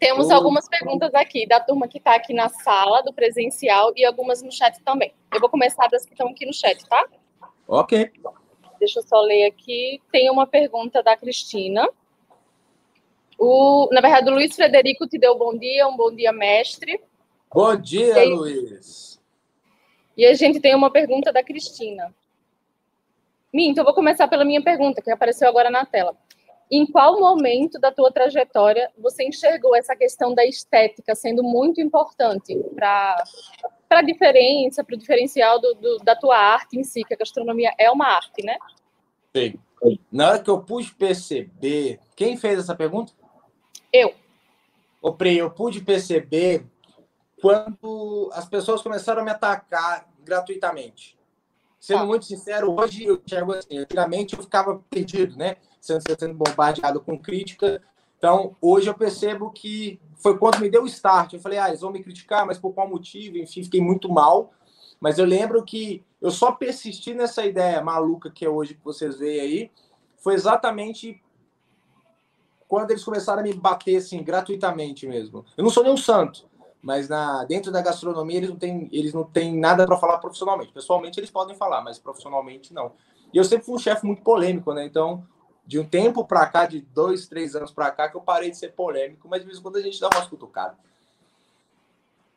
[0.01, 4.43] Temos algumas perguntas aqui da turma que está aqui na sala, do presencial, e algumas
[4.43, 5.13] no chat também.
[5.31, 7.07] Eu vou começar das que estão aqui no chat, tá?
[7.69, 8.11] Ok.
[8.79, 10.01] Deixa eu só ler aqui.
[10.11, 11.87] Tem uma pergunta da Cristina.
[13.39, 16.99] O, na verdade, o Luiz Frederico te deu bom dia, um bom dia, mestre.
[17.53, 19.21] Bom dia, Luiz.
[20.17, 22.15] E a gente tem uma pergunta da Cristina.
[23.53, 26.17] Minto, eu vou começar pela minha pergunta, que apareceu agora na tela.
[26.71, 32.57] Em qual momento da tua trajetória você enxergou essa questão da estética sendo muito importante
[32.77, 33.25] para
[33.91, 37.75] a diferença, para o diferencial do, do, da tua arte em si, que a gastronomia
[37.77, 38.57] é uma arte, né?
[39.35, 39.59] Sim.
[40.13, 43.13] Na hora que eu pude perceber, quem fez essa pergunta?
[43.93, 44.15] Eu.
[45.03, 46.65] O Pri, eu pude perceber
[47.41, 51.19] quando as pessoas começaram a me atacar gratuitamente.
[51.81, 52.07] Sendo ah.
[52.07, 55.57] muito sincero, hoje eu chego assim, antigamente eu ficava perdido, né?
[55.81, 57.83] Sendo, sendo bombardeado com crítica.
[58.19, 61.33] Então, hoje eu percebo que foi quando me deu o start.
[61.33, 63.39] Eu falei, ah, eles vão me criticar, mas por qual motivo?
[63.39, 64.53] Enfim, fiquei muito mal.
[65.01, 69.19] Mas eu lembro que eu só persisti nessa ideia maluca que é hoje que vocês
[69.19, 69.71] veem aí.
[70.19, 71.23] Foi exatamente
[72.69, 75.45] quando eles começaram a me bater assim gratuitamente mesmo.
[75.57, 76.47] Eu não sou nenhum santo,
[76.83, 80.73] mas na dentro da gastronomia eles não têm eles não têm nada para falar profissionalmente.
[80.73, 82.93] Pessoalmente eles podem falar, mas profissionalmente não.
[83.33, 84.85] E eu sempre fui um chefe muito polêmico, né?
[84.85, 85.27] Então
[85.71, 88.57] de um tempo para cá, de dois, três anos para cá, que eu parei de
[88.57, 90.77] ser polêmico, mas de vez em quando a gente dá umas cutucadas.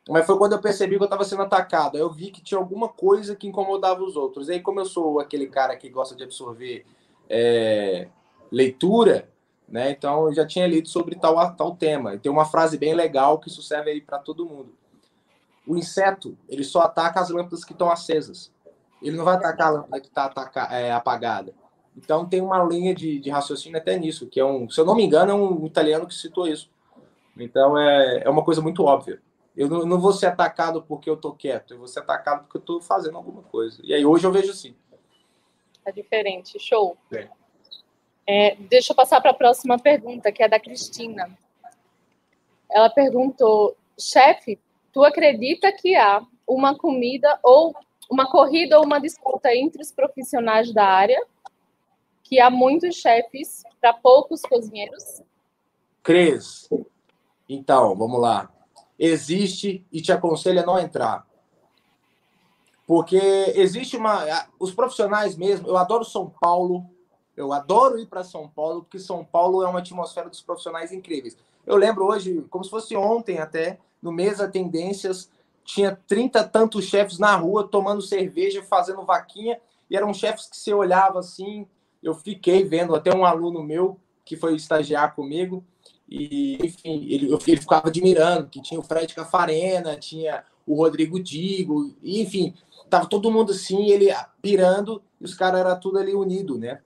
[0.08, 1.96] Mas foi quando eu percebi que eu estava sendo atacado.
[1.96, 4.50] Aí eu vi que tinha alguma coisa que incomodava os outros.
[4.50, 6.86] E aí, como eu sou aquele cara que gosta de absorver
[7.28, 8.08] é,
[8.52, 9.28] leitura,
[9.68, 9.90] né?
[9.90, 12.14] Então eu já tinha lido sobre tal, tal tema.
[12.14, 14.76] E tem uma frase bem legal que isso serve aí para todo mundo.
[15.66, 18.52] O inseto, ele só ataca as lâmpadas que estão acesas.
[19.02, 20.32] Ele não vai atacar a lâmpada que está
[20.70, 21.63] é, apagada.
[21.96, 24.96] Então tem uma linha de, de, raciocínio até nisso, que é um, se eu não
[24.96, 26.70] me engano, é um italiano que citou isso.
[27.38, 29.22] Então é, é uma coisa muito óbvia.
[29.56, 32.58] Eu não, não vou ser atacado porque eu tô quieto, eu vou ser atacado porque
[32.58, 33.80] eu tô fazendo alguma coisa.
[33.84, 34.76] E aí hoje eu vejo assim.
[35.86, 36.98] É diferente, show.
[37.14, 37.28] É.
[38.26, 41.30] É, deixa eu passar para a próxima pergunta, que é da Cristina.
[42.72, 44.60] Ela perguntou: chefe,
[44.92, 47.76] tu acredita que há uma comida ou
[48.10, 51.22] uma corrida ou uma disputa entre os profissionais da área?
[52.34, 55.22] Que há muitos chefes para poucos cozinheiros?
[56.02, 56.68] Cris,
[57.48, 58.52] então, vamos lá.
[58.98, 61.28] Existe e te aconselho a não entrar.
[62.88, 63.22] Porque
[63.54, 64.26] existe uma.
[64.58, 66.90] Os profissionais mesmo, eu adoro São Paulo,
[67.38, 71.38] eu adoro ir para São Paulo, porque São Paulo é uma atmosfera dos profissionais incríveis.
[71.68, 75.30] Eu lembro hoje, como se fosse ontem até, no Mesa Tendências,
[75.64, 80.74] tinha 30 tantos chefes na rua tomando cerveja, fazendo vaquinha, e eram chefes que você
[80.74, 81.68] olhava assim.
[82.04, 85.64] Eu fiquei vendo até um aluno meu que foi estagiar comigo,
[86.08, 91.94] e enfim, ele, ele ficava admirando que tinha o Fred Cafarena, tinha o Rodrigo Digo,
[92.02, 92.54] e, enfim,
[92.90, 94.08] tava todo mundo assim, ele
[94.42, 96.82] pirando, e os caras eram tudo ali unido, né?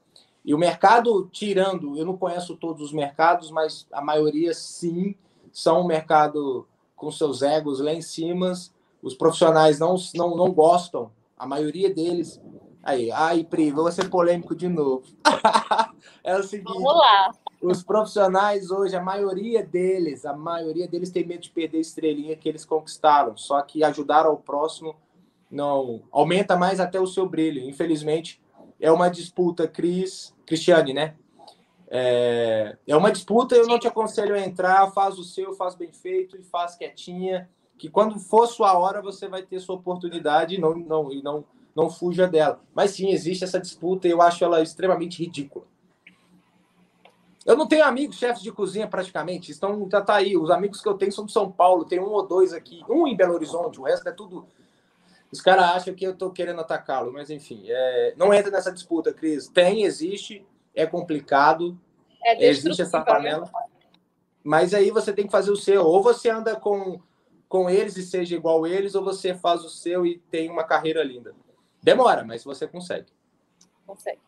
[0.45, 5.13] E o mercado, tirando, eu não conheço todos os mercados, mas a maioria sim,
[5.51, 8.53] são um mercado com seus egos lá em cima.
[9.01, 12.39] Os profissionais não, não, não gostam, a maioria deles.
[12.87, 15.03] Aí, ai, Pri, vou ser polêmico de novo.
[16.23, 17.31] é o seguinte: Vamos lá.
[17.61, 22.37] Os profissionais hoje, a maioria deles, a maioria deles tem medo de perder a estrelinha
[22.37, 23.35] que eles conquistaram.
[23.35, 24.95] Só que ajudar ao próximo
[25.51, 27.59] não aumenta mais até o seu brilho.
[27.67, 28.41] Infelizmente,
[28.79, 31.15] é uma disputa, Cris, Cristiane, né?
[31.89, 35.91] É, é uma disputa, eu não te aconselho a entrar, faz o seu, faz bem
[35.91, 40.57] feito e faz quietinha, que quando for sua hora você vai ter sua oportunidade e
[40.57, 41.43] não, não, e não,
[41.77, 42.59] não fuja dela.
[42.73, 45.65] Mas sim, existe essa disputa e eu acho ela extremamente ridícula.
[47.45, 50.35] Eu não tenho amigos chefes de cozinha praticamente, estão já tá aí.
[50.35, 53.07] Os amigos que eu tenho são de São Paulo, tem um ou dois aqui, um
[53.07, 54.47] em Belo Horizonte, o resto é tudo
[55.31, 59.13] os caras acham que eu estou querendo atacá-lo, mas enfim, é, não entra nessa disputa,
[59.13, 59.49] Cris.
[59.49, 61.77] Tem, existe, é complicado,
[62.23, 63.49] é existe essa panela.
[64.41, 65.83] Mas aí você tem que fazer o seu.
[65.83, 66.99] Ou você anda com
[67.49, 71.01] com eles e seja igual eles, ou você faz o seu e tem uma carreira
[71.01, 71.33] linda.
[71.81, 73.07] Demora, mas você consegue.
[73.85, 74.19] Consegue.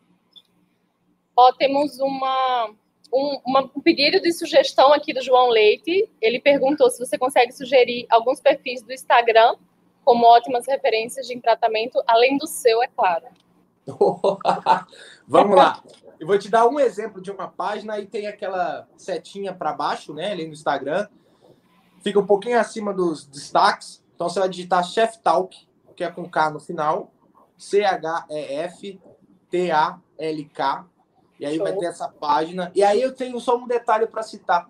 [1.36, 2.70] Ó, temos uma,
[3.12, 6.08] um, uma, um pedido de sugestão aqui do João Leite.
[6.20, 9.56] Ele perguntou se você consegue sugerir alguns perfis do Instagram
[10.04, 13.26] como ótimas referências de tratamento, além do seu, é claro.
[15.26, 15.82] Vamos lá.
[16.18, 20.12] Eu vou te dar um exemplo de uma página e tem aquela setinha para baixo,
[20.12, 21.08] né, ali no Instagram.
[22.02, 24.02] Fica um pouquinho acima dos destaques.
[24.14, 25.56] Então você vai digitar Chef Talk,
[25.96, 27.10] que é com K no final,
[27.60, 28.98] C H E F
[29.50, 30.86] T A L K.
[31.38, 31.64] E aí Show.
[31.64, 32.72] vai ter essa página.
[32.74, 34.68] E aí eu tenho só um detalhe para citar.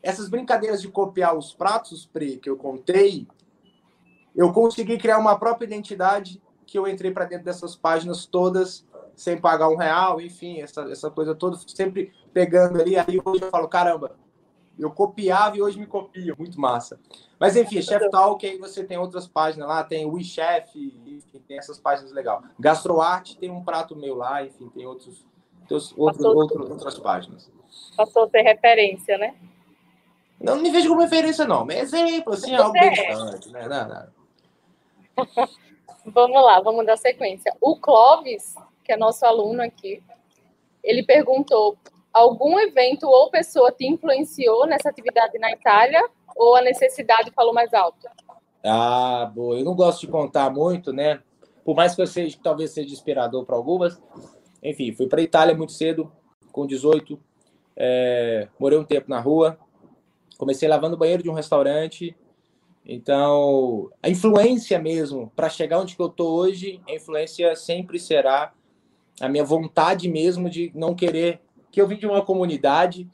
[0.00, 3.26] Essas brincadeiras de copiar os pratos, Pri, que eu contei,
[4.34, 9.38] eu consegui criar uma própria identidade que eu entrei para dentro dessas páginas todas sem
[9.38, 12.96] pagar um real, enfim, essa, essa coisa toda, sempre pegando ali.
[12.96, 14.16] Aí hoje eu falo, caramba,
[14.78, 16.98] eu copiava e hoje me copio, muito massa.
[17.42, 21.58] Mas enfim, Chef Talk, aí você tem outras páginas lá, tem o WeChef, enfim, tem
[21.58, 22.40] essas páginas legais.
[22.56, 25.26] GastroArt tem um prato meu lá, enfim, tem outros,
[25.68, 27.50] outros, outros, outras páginas.
[27.96, 29.34] Passou a ter referência, né?
[30.40, 33.66] Não, não me vejo como referência, não, mas exemplo, assim, é algo bem distante, né?
[33.66, 34.06] Não, não.
[36.06, 37.52] vamos lá, vamos dar sequência.
[37.60, 40.00] O Clóvis que é nosso aluno aqui,
[40.80, 41.76] ele perguntou:
[42.12, 46.02] algum evento ou pessoa te influenciou nessa atividade na Itália
[46.36, 48.08] ou a necessidade falou mais alto?
[48.64, 49.58] Ah, boa.
[49.58, 51.20] Eu não gosto de contar muito, né?
[51.64, 54.00] Por mais que eu seja, talvez seja inspirador para algumas.
[54.62, 56.12] Enfim, fui para a Itália muito cedo,
[56.52, 57.18] com 18.
[57.76, 59.58] É, morei um tempo na rua.
[60.38, 62.16] Comecei lavando o banheiro de um restaurante.
[62.84, 68.52] Então, a influência mesmo, para chegar onde que eu estou hoje, a influência sempre será
[69.20, 71.40] a minha vontade mesmo de não querer
[71.72, 73.08] que eu vim de uma comunidade,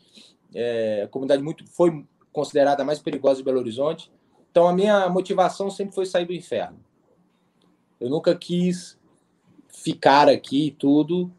[0.55, 4.13] é, comunidade muito foi considerada a mais perigosa de Belo Horizonte.
[4.51, 6.79] Então a minha motivação sempre foi sair do inferno.
[8.01, 8.99] Eu nunca quis
[9.69, 11.31] ficar aqui e tudo.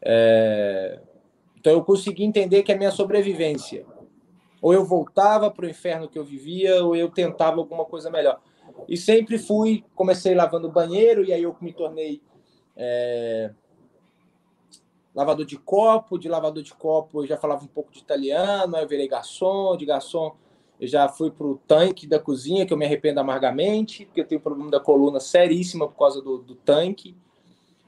[0.00, 0.98] É...
[1.58, 3.84] Então eu consegui entender que a minha sobrevivência,
[4.60, 8.40] ou eu voltava para o inferno que eu vivia, ou eu tentava alguma coisa melhor.
[8.88, 12.20] E sempre fui, comecei lavando banheiro e aí eu me tornei
[12.76, 13.52] é,
[15.14, 18.82] lavador de copo, de lavador de copo eu já falava um pouco de italiano, aí
[18.82, 20.34] eu virei garçom, de garçom
[20.82, 24.26] eu já fui para o tanque da cozinha, que eu me arrependo amargamente, porque eu
[24.26, 27.16] tenho problema da coluna seríssima por causa do, do tanque.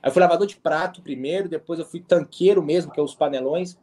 [0.00, 3.12] Aí eu fui lavador de prato primeiro, depois eu fui tanqueiro mesmo, que é os
[3.12, 3.76] panelões.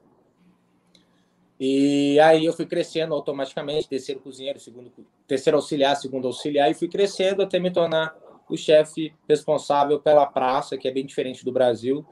[1.60, 4.90] E aí eu fui crescendo automaticamente, terceiro cozinheiro, segundo,
[5.28, 8.16] terceiro auxiliar, segundo auxiliar, e fui crescendo até me tornar
[8.50, 12.06] o chefe responsável pela praça, que é bem diferente do Brasil.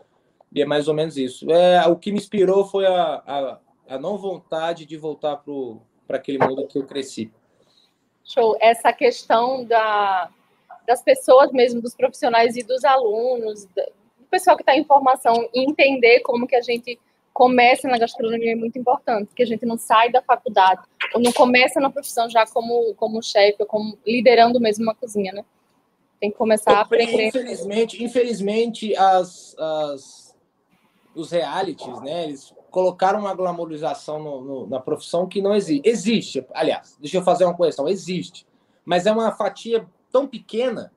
[0.53, 1.49] E é mais ou menos isso.
[1.51, 3.59] É, o que me inspirou foi a, a,
[3.95, 5.37] a não vontade de voltar
[6.07, 7.31] para aquele mundo que eu cresci.
[8.23, 8.57] Show.
[8.59, 10.29] Essa questão da,
[10.87, 13.83] das pessoas mesmo, dos profissionais e dos alunos, do
[14.29, 16.99] pessoal que está em formação, entender como que a gente
[17.31, 20.81] começa na gastronomia é muito importante, que a gente não sai da faculdade,
[21.13, 25.31] ou não começa na profissão já como, como chefe, ou como liderando mesmo uma cozinha,
[25.31, 25.45] né?
[26.19, 27.27] Tem que começar a aprender.
[27.27, 30.28] Infelizmente, infelizmente as, as
[31.15, 32.25] os realities, né?
[32.25, 35.87] Eles colocaram uma glamorização no, no, na profissão que não existe.
[35.87, 38.45] Existe, aliás, deixa eu fazer uma correção, existe,
[38.85, 40.91] mas é uma fatia tão pequena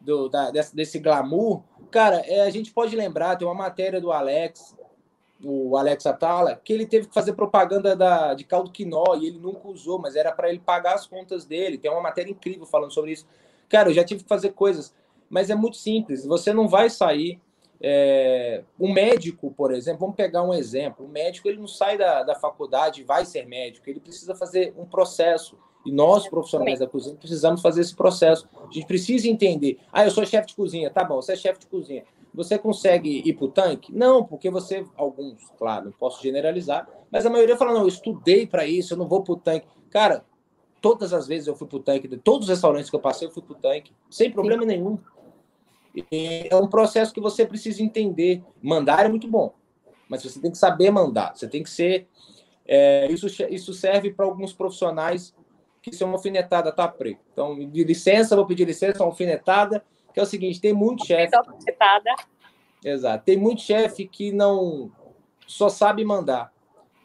[0.00, 1.62] do, da, desse, desse glamour.
[1.90, 4.76] Cara, é, a gente pode lembrar, tem uma matéria do Alex,
[5.44, 9.38] o Alex Atala, que ele teve que fazer propaganda da, de caldo quinó e ele
[9.38, 11.78] nunca usou, mas era para ele pagar as contas dele.
[11.78, 13.26] Tem uma matéria incrível falando sobre isso.
[13.68, 14.94] Cara, eu já tive que fazer coisas,
[15.28, 16.24] mas é muito simples.
[16.24, 17.40] Você não vai sair
[17.80, 21.06] é, o médico, por exemplo, vamos pegar um exemplo.
[21.06, 24.74] O médico ele não sai da, da faculdade e vai ser médico, ele precisa fazer
[24.76, 25.58] um processo.
[25.84, 28.48] E nós, profissionais da cozinha, precisamos fazer esse processo.
[28.68, 29.78] A gente precisa entender.
[29.92, 30.90] Ah, eu sou chefe de cozinha.
[30.90, 32.02] Tá bom, você é chefe de cozinha.
[32.34, 33.94] Você consegue ir para o tanque?
[33.94, 38.46] Não, porque você, alguns, claro, não posso generalizar, mas a maioria fala: não, eu estudei
[38.46, 39.66] para isso, eu não vou para o tanque.
[39.88, 40.24] Cara,
[40.82, 43.26] todas as vezes eu fui para o tanque, de todos os restaurantes que eu passei,
[43.26, 44.98] eu fui para o tanque, sem problema nenhum.
[45.96, 48.44] E é um processo que você precisa entender.
[48.62, 49.54] Mandar é muito bom,
[50.08, 51.34] mas você tem que saber mandar.
[51.34, 52.06] Você tem que ser.
[52.66, 55.34] É, isso, isso serve para alguns profissionais
[55.80, 57.20] que são alfinetada, tá, preto?
[57.32, 61.34] Então, de licença, vou pedir licença, alfinetada, que é o seguinte: tem muito chefe.
[61.34, 62.14] Alfinetada.
[62.84, 63.24] Exato.
[63.24, 64.92] Tem muito chefe que não
[65.46, 66.52] só sabe mandar,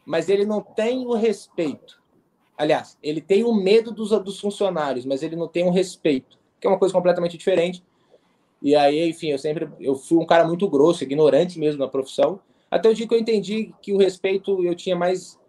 [0.06, 2.02] mas ele não tem o respeito.
[2.58, 6.68] Aliás, ele tem o medo dos, dos funcionários, mas ele não tem o respeito, que
[6.68, 7.84] é uma coisa completamente diferente.
[8.62, 12.40] E aí, enfim, eu sempre eu fui um cara muito grosso, ignorante mesmo na profissão,
[12.70, 15.40] até o dia que eu entendi que o respeito eu tinha mais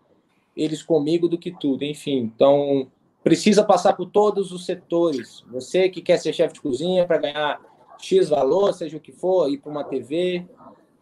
[0.56, 2.18] eles comigo do que tudo, enfim.
[2.18, 2.90] Então,
[3.22, 5.44] precisa passar por todos os setores.
[5.50, 7.60] Você que quer ser chefe de cozinha para ganhar
[7.98, 10.44] X valor, seja o que for, ir para uma TV,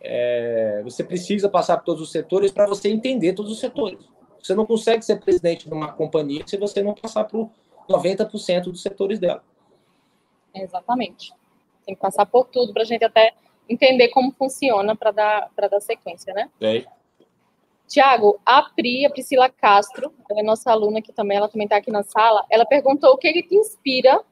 [0.00, 4.00] é, você precisa passar por todos os setores para você entender todos os setores.
[4.42, 7.50] Você não consegue ser presidente de uma companhia se você não passar por
[7.88, 9.42] 90% dos setores dela.
[10.54, 11.32] Exatamente.
[11.84, 13.34] Tem que passar por tudo para a gente até
[13.68, 16.50] entender como funciona para dar, dar sequência, né?
[16.60, 16.84] É.
[17.86, 21.76] Tiago, a Pri, a Priscila Castro, ela é nossa aluna aqui também, ela também está
[21.76, 24.22] aqui na sala, ela perguntou o que ele te inspira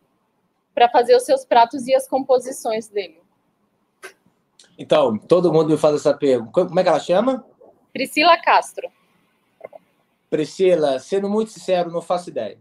[0.73, 3.21] para fazer os seus pratos e as composições dele.
[4.79, 6.53] Então, todo mundo me faz essa pergunta.
[6.53, 7.45] Como é que ela chama?
[7.93, 8.89] Priscila Castro.
[10.31, 12.59] Priscila, sendo muito sincero, não faço ideia.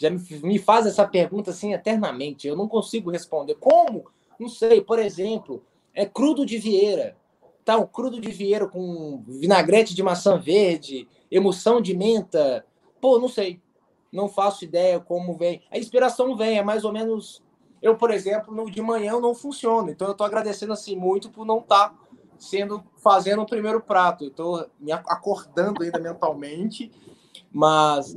[0.00, 2.46] Já me, me faz essa pergunta assim eternamente.
[2.46, 3.56] Eu não consigo responder.
[3.56, 4.04] Como?
[4.38, 4.80] Não sei.
[4.80, 5.62] Por exemplo,
[5.94, 7.16] é crudo de Vieira.
[7.64, 12.64] Tá, um crudo de Vieira com vinagrete de maçã verde, emulsão de menta.
[13.00, 13.60] Pô, não sei.
[14.12, 15.62] Não faço ideia como vem.
[15.70, 17.42] A inspiração vem, é mais ou menos
[17.82, 19.90] eu, por exemplo, no, de manhã eu não funciono.
[19.90, 21.94] Então eu estou agradecendo assim muito por não estar tá
[22.38, 24.26] sendo fazendo o primeiro prato.
[24.26, 26.90] Estou me acordando ainda mentalmente,
[27.52, 28.16] mas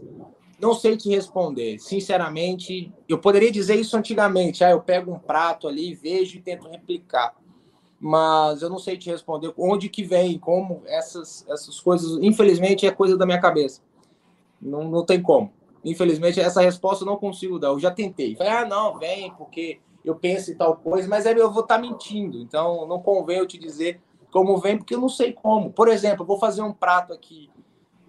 [0.59, 1.79] não sei te responder.
[1.79, 4.63] Sinceramente, eu poderia dizer isso antigamente.
[4.63, 7.35] Ah, eu pego um prato ali, vejo e tento replicar.
[7.99, 12.21] Mas eu não sei te responder onde que vem, como essas, essas coisas.
[12.21, 13.81] Infelizmente, é coisa da minha cabeça.
[14.61, 15.51] Não, não tem como.
[15.83, 17.69] Infelizmente, essa resposta eu não consigo dar.
[17.69, 18.35] Eu já tentei.
[18.35, 21.75] Falei, ah, não, vem, porque eu penso em tal coisa, mas aí eu vou estar
[21.75, 22.37] tá mentindo.
[22.37, 25.71] Então, não convém eu te dizer como vem, porque eu não sei como.
[25.71, 27.49] Por exemplo, eu vou fazer um prato aqui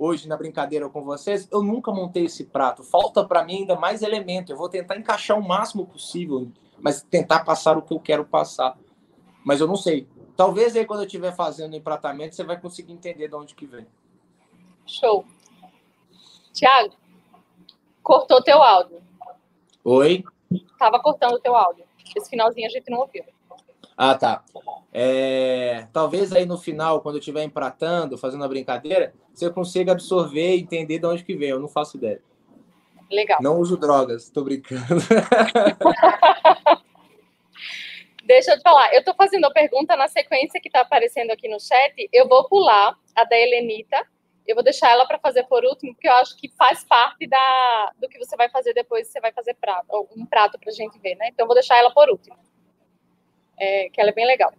[0.01, 1.47] hoje na brincadeira com vocês.
[1.53, 2.83] Eu nunca montei esse prato.
[2.83, 4.51] Falta para mim ainda mais elemento.
[4.51, 8.77] Eu vou tentar encaixar o máximo possível, mas tentar passar o que eu quero passar.
[9.45, 10.09] Mas eu não sei.
[10.37, 13.67] Talvez aí quando eu estiver fazendo o empratamento, você vai conseguir entender de onde que
[13.67, 13.87] vem.
[14.87, 15.25] Show.
[16.53, 16.95] Tiago,
[18.03, 19.01] Cortou teu áudio.
[19.85, 20.25] Oi?
[20.79, 21.85] Tava cortando o teu áudio.
[22.17, 23.25] Esse finalzinho a gente não ouviu.
[24.03, 24.43] Ah, tá.
[24.95, 25.87] É...
[25.93, 30.63] Talvez aí no final, quando eu estiver empratando, fazendo a brincadeira, você consiga absorver e
[30.63, 31.51] entender de onde que vem.
[31.51, 32.23] Eu não faço ideia.
[33.11, 33.37] Legal.
[33.43, 34.81] Não uso drogas, tô brincando.
[38.25, 41.47] Deixa eu te falar, eu tô fazendo a pergunta na sequência que tá aparecendo aqui
[41.47, 42.09] no chat.
[42.11, 44.03] Eu vou pular a da Helenita,
[44.47, 47.93] eu vou deixar ela para fazer por último, porque eu acho que faz parte da,
[48.01, 50.99] do que você vai fazer depois, você vai fazer prato, um prato para a gente
[51.01, 51.29] ver, né?
[51.29, 52.37] Então, eu vou deixar ela por último,
[53.61, 54.53] é, que ela é bem legal.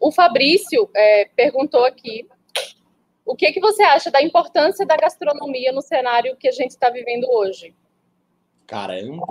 [0.00, 2.26] O Fabrício é, perguntou aqui
[3.24, 6.90] o que, que você acha da importância da gastronomia no cenário que a gente está
[6.90, 7.74] vivendo hoje?
[8.66, 9.26] Caramba!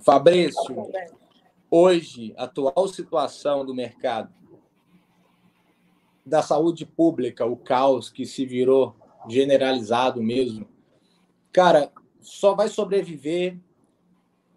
[0.00, 0.90] Fabrício,
[1.70, 4.32] hoje, atual situação do mercado,
[6.24, 8.94] da saúde pública, o caos que se virou
[9.28, 10.66] generalizado mesmo.
[11.52, 13.58] Cara, só vai sobreviver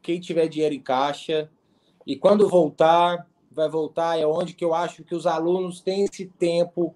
[0.03, 1.49] quem tiver dinheiro em caixa.
[2.05, 6.25] E quando voltar, vai voltar é onde que eu acho que os alunos têm esse
[6.27, 6.93] tempo.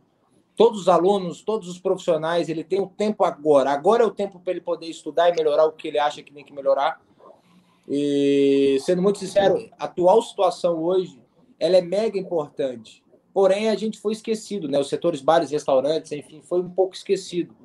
[0.56, 3.72] Todos os alunos, todos os profissionais, ele tem o tempo agora.
[3.72, 6.34] Agora é o tempo para ele poder estudar e melhorar o que ele acha que
[6.34, 7.02] tem que melhorar.
[7.88, 11.22] E sendo muito sincero, a atual situação hoje,
[11.60, 13.04] ela é mega importante.
[13.34, 14.80] Porém, a gente foi esquecido, né?
[14.80, 17.56] Os setores bares, restaurantes, enfim, foi um pouco esquecido.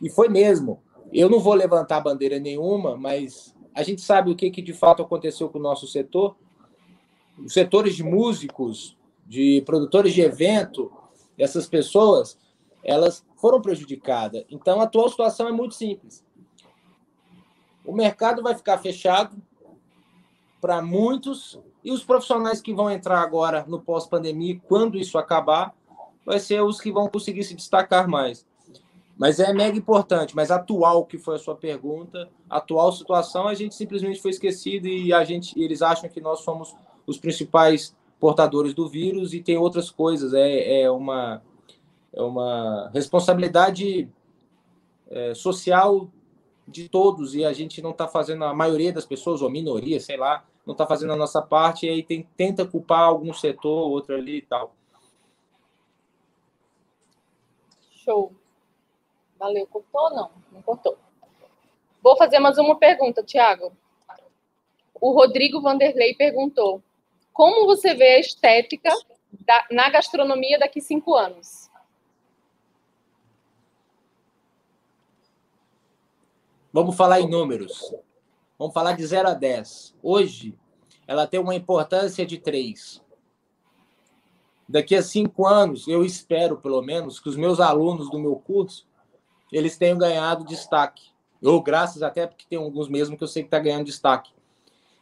[0.00, 0.80] E foi mesmo.
[1.12, 5.02] Eu não vou levantar bandeira nenhuma, mas a gente sabe o que, que de fato
[5.02, 6.34] aconteceu com o nosso setor.
[7.38, 10.90] Os setores de músicos, de produtores de evento,
[11.36, 12.38] essas pessoas,
[12.82, 14.46] elas foram prejudicadas.
[14.48, 16.24] Então, a atual situação é muito simples.
[17.84, 19.36] O mercado vai ficar fechado
[20.58, 25.74] para muitos e os profissionais que vão entrar agora no pós-pandemia, quando isso acabar,
[26.24, 28.46] vai ser os que vão conseguir se destacar mais.
[29.16, 33.74] Mas é mega importante, mas atual que foi a sua pergunta, atual situação, a gente
[33.74, 36.74] simplesmente foi esquecido e a gente, eles acham que nós somos
[37.06, 40.34] os principais portadores do vírus e tem outras coisas.
[40.34, 41.42] É, é uma
[42.12, 44.08] é uma responsabilidade
[45.08, 46.08] é, social
[46.66, 50.16] de todos e a gente não está fazendo a maioria das pessoas ou minoria, sei
[50.16, 54.14] lá, não está fazendo a nossa parte e aí tem, tenta culpar algum setor, outro
[54.14, 54.74] ali e tal.
[57.90, 58.32] Show.
[59.38, 59.66] Valeu.
[59.66, 60.30] Cortou não?
[60.52, 60.96] Não cortou.
[62.02, 63.72] Vou fazer mais uma pergunta, Tiago.
[64.94, 66.82] O Rodrigo Vanderlei perguntou:
[67.32, 68.90] Como você vê a estética
[69.44, 71.70] da, na gastronomia daqui cinco anos?
[76.72, 77.94] Vamos falar em números.
[78.58, 79.96] Vamos falar de 0 a 10.
[80.02, 80.54] Hoje,
[81.06, 83.02] ela tem uma importância de 3.
[84.68, 88.85] Daqui a cinco anos, eu espero, pelo menos, que os meus alunos do meu curso
[89.52, 91.10] eles tenham ganhado destaque.
[91.42, 94.32] Ou graças até porque tem alguns mesmo que eu sei que está ganhando destaque.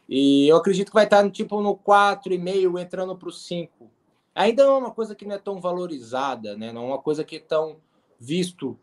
[0.07, 3.89] E eu acredito que vai estar tipo no 4,5, entrando para o 5.
[4.35, 6.71] Ainda é uma coisa que não é tão valorizada, né?
[6.71, 7.77] não é uma coisa que é tão
[8.19, 8.77] visto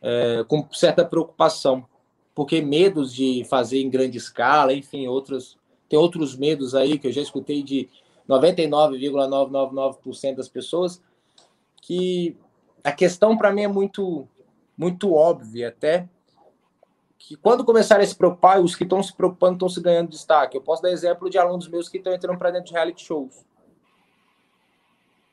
[0.00, 1.86] é, com certa preocupação.
[2.34, 5.58] Porque medos de fazer em grande escala, enfim, outros,
[5.88, 7.90] tem outros medos aí que eu já escutei de
[8.28, 11.02] 99,999% das pessoas,
[11.82, 12.36] que
[12.82, 14.26] a questão para mim é muito,
[14.82, 16.08] muito óbvia até,
[17.16, 20.56] que quando começarem a se preocupar, os que estão se preocupando estão se ganhando destaque.
[20.56, 23.46] Eu posso dar exemplo de alunos meus que estão entrando para dentro de reality shows.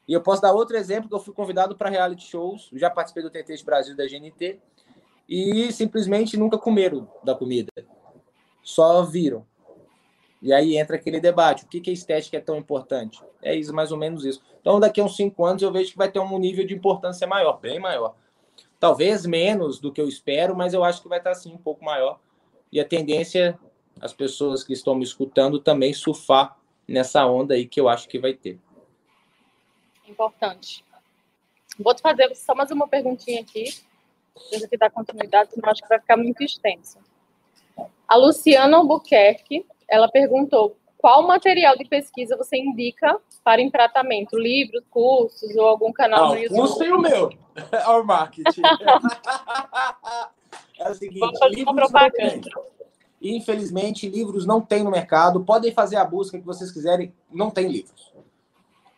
[0.08, 3.24] E eu posso dar outro exemplo que eu fui convidado para reality shows, já participei
[3.24, 4.60] do TT de Brasil da GNT,
[5.28, 7.72] e simplesmente nunca comeram da comida.
[8.64, 9.45] Só viram.
[10.41, 13.22] E aí entra aquele debate: o que, que a estética é tão importante?
[13.41, 14.41] É isso, mais ou menos isso.
[14.62, 17.28] Então, daqui a uns cinco anos, eu vejo que vai ter um nível de importância
[17.28, 18.16] maior, bem maior.
[18.80, 21.84] Talvez menos do que eu espero, mas eu acho que vai estar assim um pouco
[21.84, 22.19] maior.
[22.71, 23.59] E a tendência,
[23.99, 26.57] as pessoas que estão me escutando também surfar
[26.88, 28.57] nessa onda aí que eu acho que vai ter.
[30.07, 30.84] Importante.
[31.77, 33.65] Vou te fazer só mais uma perguntinha aqui,
[34.49, 36.97] para que dar continuidade, senão acho que vai ficar muito extenso.
[38.07, 44.38] A Luciana Albuquerque, ela perguntou qual material de pesquisa você indica para empratamento?
[44.38, 46.60] Livros, cursos ou algum canal ah, no YouTube?
[46.60, 47.30] Curso tem o meu.
[47.72, 48.62] É o marketing.
[50.80, 52.50] é o seguinte, fazer propaganda.
[53.22, 55.43] Infelizmente, livros não tem no mercado.
[55.43, 58.14] Podem fazer a busca que vocês quiserem, não tem livros.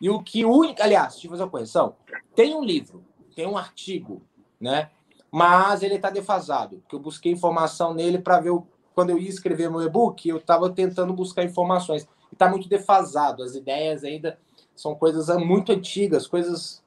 [0.00, 1.96] E o que único, aliás, deixa eu fazer uma correção.
[2.34, 4.22] Tem um livro, tem um artigo,
[4.60, 4.90] né?
[5.30, 9.28] Mas ele está defasado, porque eu busquei informação nele para ver o quando eu ia
[9.28, 12.02] escrever meu e-book, eu estava tentando buscar informações.
[12.30, 13.42] E está muito defasado.
[13.42, 14.38] As ideias ainda
[14.74, 16.82] são coisas muito antigas, coisas,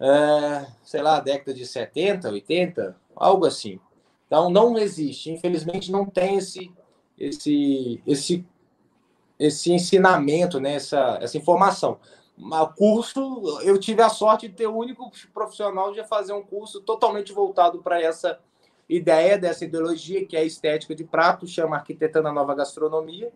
[0.00, 3.80] é, sei lá, década de 70, 80, algo assim.
[4.26, 5.30] Então, não existe.
[5.30, 6.72] Infelizmente, não tem esse,
[7.18, 8.46] esse, esse,
[9.38, 10.74] esse ensinamento, né?
[10.74, 11.98] essa, essa informação.
[12.36, 16.80] O curso, eu tive a sorte de ter o único profissional de fazer um curso
[16.80, 18.40] totalmente voltado para essa
[18.88, 23.32] ideia dessa ideologia, que é a estética de prato, chama Arquitetando a Nova Gastronomia,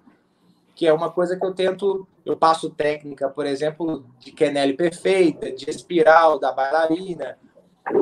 [0.75, 5.51] que é uma coisa que eu tento, eu passo técnica, por exemplo, de quenelle perfeita,
[5.51, 7.37] de espiral, da bailarina,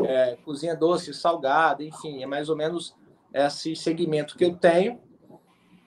[0.04, 2.94] é, cozinha doce, salgada, enfim, é mais ou menos
[3.32, 5.00] esse segmento que eu tenho,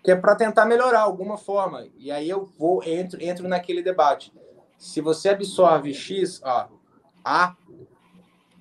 [0.04, 1.86] que é para tentar melhorar alguma forma.
[1.98, 4.34] E aí eu vou entro, entro naquele debate.
[4.78, 6.70] Se você absorve X, ó,
[7.24, 7.56] A,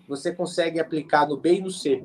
[0.09, 2.05] você consegue aplicar no B e no C.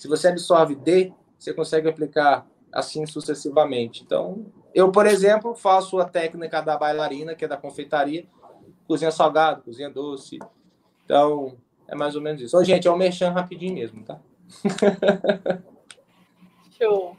[0.00, 4.02] Se você absorve D, você consegue aplicar assim sucessivamente.
[4.02, 8.24] Então, eu, por exemplo, faço a técnica da bailarina, que é da confeitaria,
[8.88, 10.38] cozinha salgado, cozinha doce.
[11.04, 12.56] Então, é mais ou menos isso.
[12.56, 14.18] Ô, gente, é um merchan rapidinho mesmo, tá?
[16.78, 17.14] Show.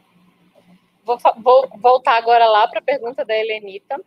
[1.05, 4.03] Vou, vou voltar agora lá para a pergunta da Helenita.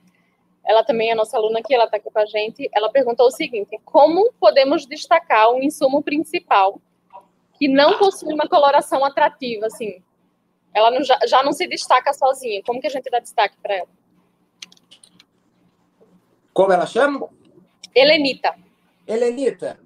[0.65, 2.69] Ela também é nossa aluna aqui, ela está aqui com a gente.
[2.75, 6.81] Ela perguntou o seguinte: como podemos destacar um insumo principal
[7.65, 10.03] que não possui uma coloração atrativa, assim.
[10.75, 12.63] Ela não, já, já não se destaca sozinha.
[12.63, 13.89] Como que a gente dá destaque para ela?
[16.53, 17.27] Como ela chama?
[17.95, 18.55] Helenita.
[19.07, 19.81] Helenita,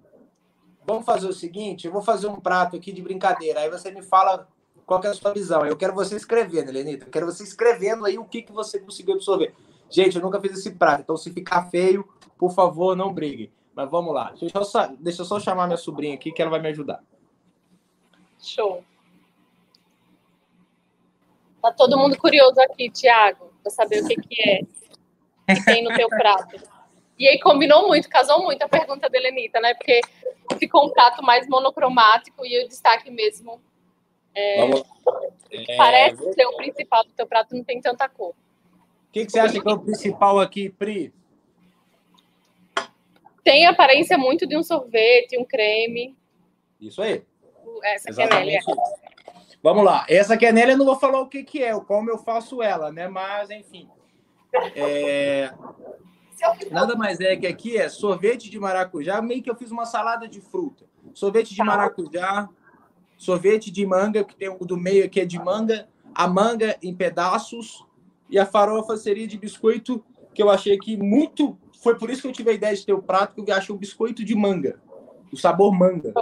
[0.84, 3.60] vamos fazer o seguinte: eu vou fazer um prato aqui de brincadeira.
[3.60, 4.48] Aí você me fala
[4.84, 5.64] qual é a sua visão.
[5.64, 7.06] Eu quero você escrevendo, Helenita.
[7.06, 9.54] Eu quero você escrevendo aí o que, que você conseguiu absorver.
[9.88, 13.52] Gente, eu nunca fiz esse prato, então se ficar feio, por favor, não brigue.
[13.72, 14.34] Mas vamos lá.
[14.38, 17.00] Deixa eu só, deixa eu só chamar minha sobrinha aqui que ela vai me ajudar.
[18.40, 18.84] Show.
[21.60, 24.60] Tá todo mundo curioso aqui, Tiago, para saber o que, que é
[25.54, 26.56] que tem no teu prato.
[27.18, 29.74] E aí combinou muito, casou muito a pergunta da Helenita, né?
[29.74, 30.00] Porque
[30.58, 33.60] ficou um prato mais monocromático e o destaque mesmo.
[34.34, 34.70] É,
[35.50, 38.30] é, parece ser o principal do teu prato, não tem tanta cor.
[38.30, 41.12] O que, que você acha que é o principal aqui, Pri?
[43.42, 46.16] Tem aparência muito de um sorvete, um creme.
[46.80, 47.24] Isso aí
[47.84, 48.64] essa Exatamente.
[49.62, 50.06] Vamos lá.
[50.08, 53.08] Essa quenelle eu não vou falar o que, que é, como eu faço ela, né?
[53.08, 53.88] Mas, enfim.
[54.74, 55.52] É...
[56.70, 60.28] Nada mais é que aqui é sorvete de maracujá, meio que eu fiz uma salada
[60.28, 60.84] de fruta.
[61.12, 61.64] Sorvete de tá.
[61.64, 62.48] maracujá,
[63.16, 66.94] sorvete de manga, que tem o do meio aqui é de manga, a manga em
[66.94, 67.84] pedaços,
[68.30, 71.58] e a farofa seria de biscoito, que eu achei que muito.
[71.82, 73.74] Foi por isso que eu tive a ideia de ter o prato, que eu achei
[73.74, 74.80] o biscoito de manga,
[75.32, 76.14] o sabor manga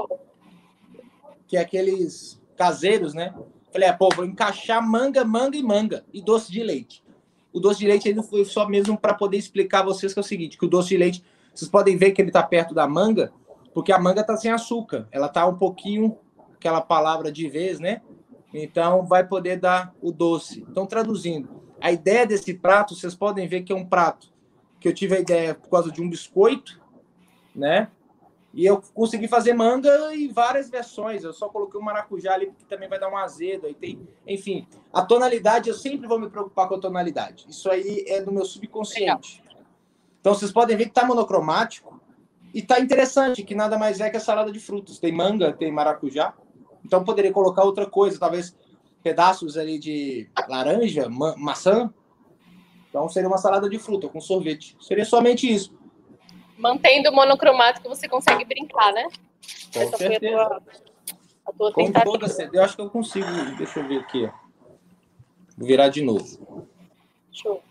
[1.47, 3.34] que é aqueles caseiros, né?
[3.72, 7.05] Falei, é, pô, vou encaixar manga, manga e manga e doce de leite.
[7.53, 10.22] O doce de leite ainda foi só mesmo para poder explicar a vocês que é
[10.22, 11.24] o seguinte, que o doce de leite,
[11.55, 13.32] vocês podem ver que ele está perto da manga,
[13.72, 15.09] porque a manga está sem açúcar.
[15.11, 16.18] Ela está um pouquinho
[16.55, 18.03] aquela palavra de vez, né?
[18.53, 20.64] Então vai poder dar o doce.
[20.68, 21.49] Então, traduzindo,
[21.80, 24.32] a ideia desse prato, vocês podem ver que é um prato
[24.80, 26.80] que eu tive a ideia por causa de um biscoito,
[27.55, 27.88] né?
[28.57, 31.22] E eu consegui fazer manga em várias versões.
[31.22, 33.66] Eu só coloquei o maracujá ali, porque também vai dar um azedo.
[33.66, 34.09] Aí tem...
[34.26, 37.44] Enfim, a tonalidade, eu sempre vou me preocupar com a tonalidade.
[37.50, 39.42] Isso aí é do meu subconsciente.
[39.46, 39.62] Legal.
[40.18, 42.00] Então, vocês podem ver que tá monocromático
[42.54, 44.98] e tá interessante, que nada mais é que a salada de frutas.
[44.98, 46.32] Tem manga, tem maracujá.
[46.82, 48.57] Então, poderia colocar outra coisa, talvez
[49.02, 51.92] pedaços ali de laranja, ma maçã.
[52.88, 54.74] Então, seria uma salada de fruta com sorvete.
[54.80, 55.76] Seria somente isso.
[56.59, 59.09] Mantendo o monocromático, você consegue brincar, né?
[59.72, 60.42] Com Essa certeza.
[60.42, 60.62] a tua,
[61.46, 62.26] a tua Com toda.
[62.52, 63.26] Eu acho que eu consigo.
[63.57, 64.30] Deixa eu ver aqui.
[65.57, 66.68] Vou virar de novo.
[67.32, 67.62] Show.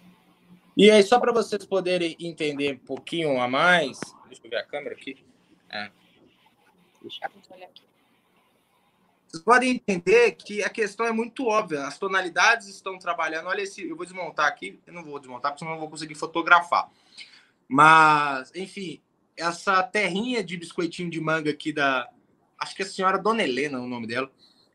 [0.78, 4.00] E aí, só para vocês poderem entender um pouquinho a mais.
[4.28, 5.24] Deixa eu ver a câmera aqui.
[5.72, 5.90] É.
[7.02, 7.84] Deixa eu olhar aqui.
[9.28, 11.86] Vocês podem entender que a questão é muito óbvia.
[11.86, 13.48] As tonalidades estão trabalhando.
[13.48, 14.80] Olha esse, eu vou desmontar aqui.
[14.88, 16.90] Eu não vou desmontar, porque senão eu não vou conseguir fotografar.
[17.68, 19.02] Mas, enfim,
[19.36, 22.10] essa terrinha de biscoitinho de manga aqui da.
[22.58, 24.32] Acho que é a senhora Dona Helena, o nome dela.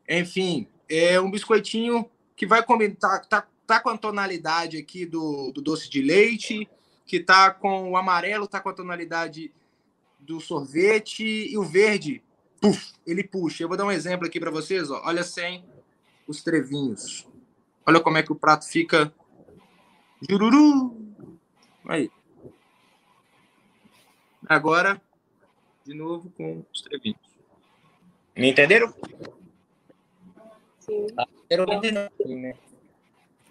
[0.09, 2.97] Enfim, é um biscoitinho que vai combinar.
[2.97, 6.69] Tá, tá, tá com a tonalidade aqui do, do doce de leite,
[7.07, 9.53] que tá com o amarelo, tá com a tonalidade
[10.19, 12.23] do sorvete, e o verde,
[12.61, 13.65] puf, ele puxa.
[13.65, 15.01] Eu vou dar um exemplo aqui para vocês, ó.
[15.05, 15.65] Olha sem
[16.27, 17.27] os trevinhos.
[17.87, 19.13] Olha como é que o prato fica.
[20.29, 20.97] Jururu!
[21.89, 22.11] Aí.
[24.51, 25.01] Agora,
[25.87, 27.21] de novo com os trevinhos.
[28.37, 28.93] Me entenderam?
[30.81, 31.07] Sim.
[31.17, 31.29] Ah,
[32.27, 32.55] né?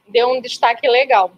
[0.10, 1.32] Deu um destaque legal.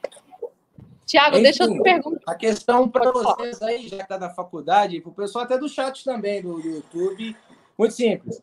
[1.06, 2.32] Tiago, deixa eu te perguntar.
[2.32, 5.70] A questão para vocês aí, já que está na faculdade, para o pessoal até do
[5.70, 7.38] chat também, do, do YouTube,
[7.78, 8.42] muito simples.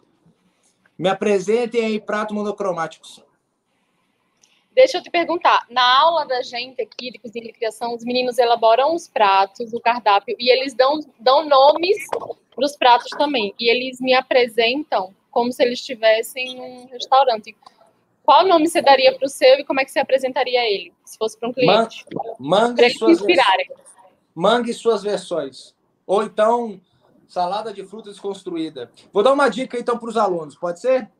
[0.96, 3.24] Me apresentem aí prato monocromáticos.
[4.78, 8.38] Deixa eu te perguntar, na aula da gente aqui de cozinha e criação, os meninos
[8.38, 11.98] elaboram os pratos, o cardápio, e eles dão, dão nomes
[12.54, 13.52] para os pratos também.
[13.58, 17.56] E eles me apresentam como se eles estivessem num restaurante.
[18.22, 21.18] Qual nome você daria para o seu e como é que você apresentaria ele, se
[21.18, 22.04] fosse para um cliente?
[22.38, 23.68] manga e suas inspirarem.
[24.32, 25.74] Manga e suas versões.
[26.06, 26.80] Ou então,
[27.26, 28.92] salada de frutas desconstruída.
[29.12, 31.10] Vou dar uma dica então para os alunos, pode ser?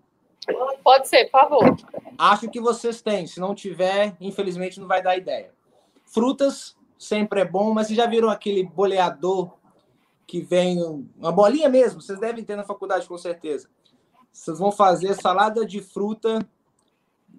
[0.83, 1.77] Pode ser, por favor.
[2.17, 3.27] Acho que vocês têm.
[3.27, 5.53] Se não tiver, infelizmente não vai dar ideia.
[6.05, 9.53] Frutas sempre é bom, mas vocês já viram aquele boleador
[10.27, 10.83] que vem
[11.17, 12.01] uma bolinha mesmo?
[12.01, 13.69] Vocês devem ter na faculdade com certeza.
[14.33, 16.39] Vocês vão fazer salada de fruta,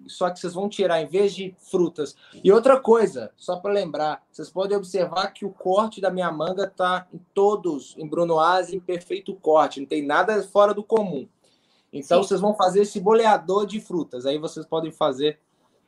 [0.06, 2.16] só que vocês vão tirar em vez de frutas.
[2.42, 6.66] E outra coisa, só para lembrar, vocês podem observar que o corte da minha manga
[6.66, 11.28] tá em todos em brunoise em perfeito corte, não tem nada fora do comum.
[11.92, 12.28] Então, Sim.
[12.28, 14.26] vocês vão fazer esse boleador de frutas.
[14.26, 15.38] Aí vocês podem fazer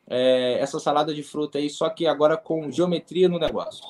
[0.07, 3.85] é, essa salada de fruta aí, só que agora com geometria no negócio.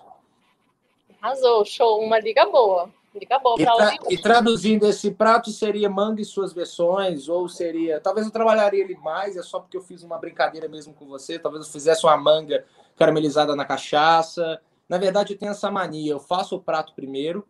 [1.21, 2.01] Arrasou, show.
[2.01, 2.91] Uma dica boa.
[3.15, 8.01] Dica boa e, tra e traduzindo esse prato seria manga e suas versões, ou seria.
[8.01, 11.39] Talvez eu trabalharia ele mais, é só porque eu fiz uma brincadeira mesmo com você.
[11.39, 12.65] Talvez eu fizesse uma manga
[12.97, 14.61] caramelizada na cachaça.
[14.89, 16.13] Na verdade, eu tenho essa mania.
[16.13, 17.47] Eu faço o prato primeiro,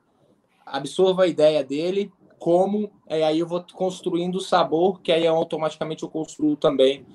[0.67, 6.03] absorvo a ideia dele, como, é, aí eu vou construindo o sabor, que aí automaticamente
[6.03, 7.07] eu construo também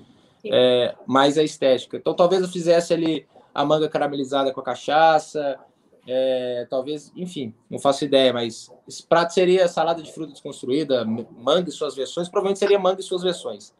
[0.42, 1.98] é, mais a estética.
[1.98, 5.60] Então talvez eu fizesse ali a manga caramelizada com a cachaça,
[6.06, 11.68] é, talvez, enfim, não faço ideia, mas esse prato seria salada de fruta desconstruída, manga
[11.68, 13.74] e suas versões, provavelmente seria manga e suas versões.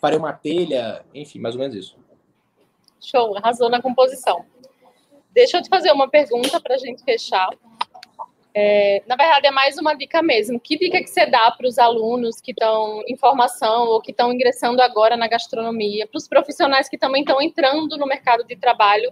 [0.00, 1.98] Farei uma telha, enfim, mais ou menos isso.
[2.98, 4.42] Show, arrasou na composição.
[5.32, 7.50] Deixa eu te fazer uma pergunta para a gente fechar.
[8.54, 10.60] É, na verdade, é mais uma dica mesmo.
[10.60, 14.32] Que dica que você dá para os alunos que estão em formação ou que estão
[14.32, 19.10] ingressando agora na gastronomia, para os profissionais que também estão entrando no mercado de trabalho,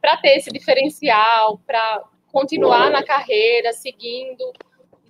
[0.00, 4.52] para ter esse diferencial, para continuar na carreira, seguindo,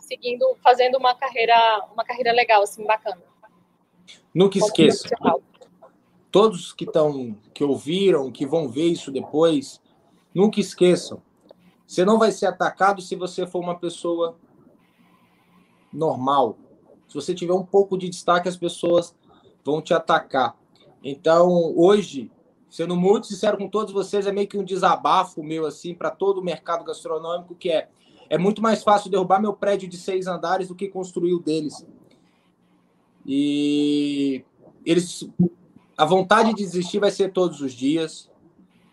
[0.01, 3.21] seguindo, fazendo uma carreira, uma carreira legal, assim, bacana.
[4.35, 5.11] Nunca esqueça.
[6.31, 9.81] Todos que estão, que ouviram, que vão ver isso depois,
[10.35, 11.23] nunca esqueçam
[11.89, 14.37] você não vai ser atacado se você for uma pessoa
[15.91, 16.59] normal.
[17.09, 19.17] Se você tiver um pouco de destaque, as pessoas
[19.65, 20.55] vão te atacar.
[21.03, 22.31] Então, hoje,
[22.69, 26.43] sendo muito sincero com todos vocês, é meio que um desabafo meu assim para todo
[26.43, 27.89] o mercado gastronômico que é
[28.31, 31.87] é muito mais fácil derrubar meu prédio de seis andares do que construir o deles.
[33.25, 34.45] E
[34.85, 35.27] eles
[35.97, 38.31] a vontade de desistir vai ser todos os dias.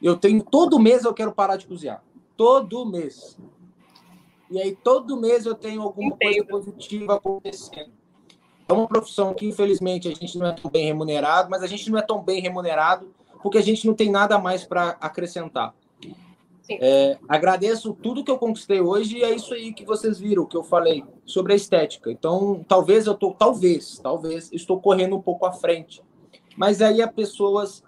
[0.02, 2.05] Eu tenho todo mês eu quero parar de cozinhar
[2.38, 3.38] todo mês.
[4.50, 7.92] E aí, todo mês eu tenho alguma coisa positiva acontecendo.
[8.68, 11.90] É uma profissão que, infelizmente, a gente não é tão bem remunerado, mas a gente
[11.90, 15.76] não é tão bem remunerado porque a gente não tem nada mais para acrescentar.
[16.68, 20.58] É, agradeço tudo que eu conquistei hoje e é isso aí que vocês viram, que
[20.58, 22.12] eu falei sobre a estética.
[22.12, 26.02] Então, talvez eu tô, talvez, talvez estou correndo um pouco à frente.
[26.58, 27.84] Mas aí há pessoas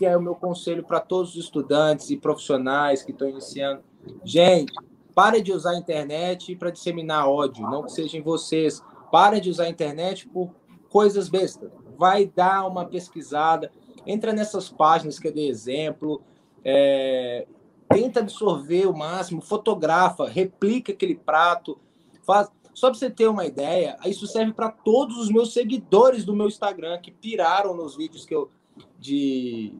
[0.00, 3.82] que é o meu conselho para todos os estudantes e profissionais que estão iniciando.
[4.24, 4.72] Gente,
[5.14, 8.82] pare de usar a internet para disseminar ódio, não que sejam vocês.
[9.12, 10.54] Pare de usar a internet por
[10.88, 11.70] coisas bestas.
[11.98, 13.70] Vai dar uma pesquisada,
[14.06, 16.22] entra nessas páginas que eu dei exemplo,
[16.64, 17.46] é,
[17.86, 21.78] tenta absorver o máximo, fotografa, replica aquele prato,
[22.22, 22.48] faz.
[22.72, 26.46] Só para você ter uma ideia, isso serve para todos os meus seguidores do meu
[26.46, 28.50] Instagram que piraram nos vídeos que eu
[28.98, 29.74] de,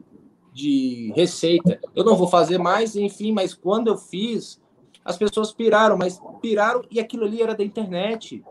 [0.53, 1.79] de receita.
[1.95, 4.61] Eu não vou fazer mais, enfim, mas quando eu fiz,
[5.03, 8.43] as pessoas piraram, mas piraram e aquilo ali era da internet.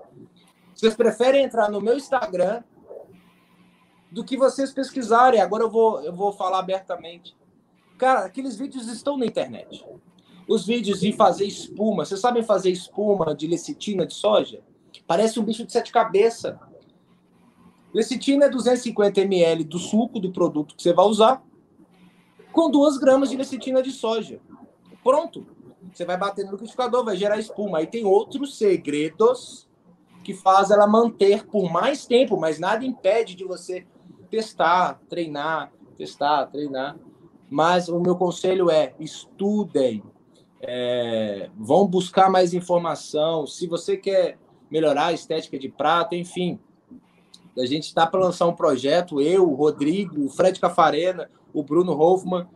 [0.75, 2.63] Vocês preferem entrar no meu Instagram
[4.11, 5.41] do que vocês pesquisarem.
[5.41, 7.37] Agora eu vou, eu vou falar abertamente.
[7.99, 9.85] Cara, aqueles vídeos estão na internet.
[10.49, 12.05] Os vídeos de fazer espuma.
[12.05, 14.63] Vocês sabem fazer espuma de lecitina de soja?
[15.07, 16.57] Parece um bicho de sete cabeças.
[17.93, 21.43] Lecitina é 250 ml do suco do produto que você vai usar,
[22.61, 24.39] com 2 gramas de lecitina de soja.
[25.03, 25.47] Pronto.
[25.91, 27.79] Você vai bater no liquidificador, vai gerar espuma.
[27.79, 29.67] Aí tem outros segredos
[30.23, 33.87] que faz ela manter por mais tempo, mas nada impede de você
[34.31, 36.99] testar, treinar, testar, treinar.
[37.49, 40.03] Mas o meu conselho é estudem,
[40.61, 43.47] é, vão buscar mais informação.
[43.47, 44.39] Se você quer
[44.71, 46.61] melhorar a estética de prato, enfim,
[47.59, 51.93] a gente está para lançar um projeto, eu, o Rodrigo, o Fred Cafarena, o Bruno
[51.93, 52.47] Hoffman,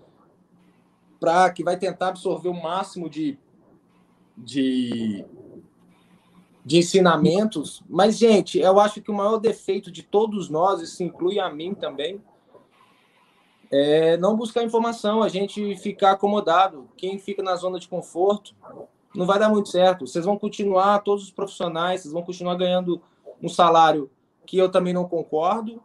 [1.21, 3.39] para que vai tentar absorver o máximo de,
[4.37, 5.25] de
[6.65, 7.83] de ensinamentos.
[7.89, 11.75] Mas, gente, eu acho que o maior defeito de todos nós, isso inclui a mim
[11.75, 12.21] também,
[13.71, 16.89] é não buscar informação, a gente ficar acomodado.
[16.97, 18.55] Quem fica na zona de conforto
[19.15, 20.07] não vai dar muito certo.
[20.07, 23.01] Vocês vão continuar, todos os profissionais, vocês vão continuar ganhando
[23.43, 24.11] um salário
[24.47, 25.83] que eu também não concordo,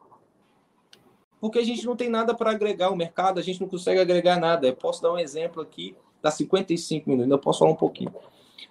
[1.40, 4.40] porque a gente não tem nada para agregar ao mercado, a gente não consegue agregar
[4.40, 4.68] nada.
[4.68, 8.14] Eu posso dar um exemplo aqui, dá 55 minutos, eu posso falar um pouquinho.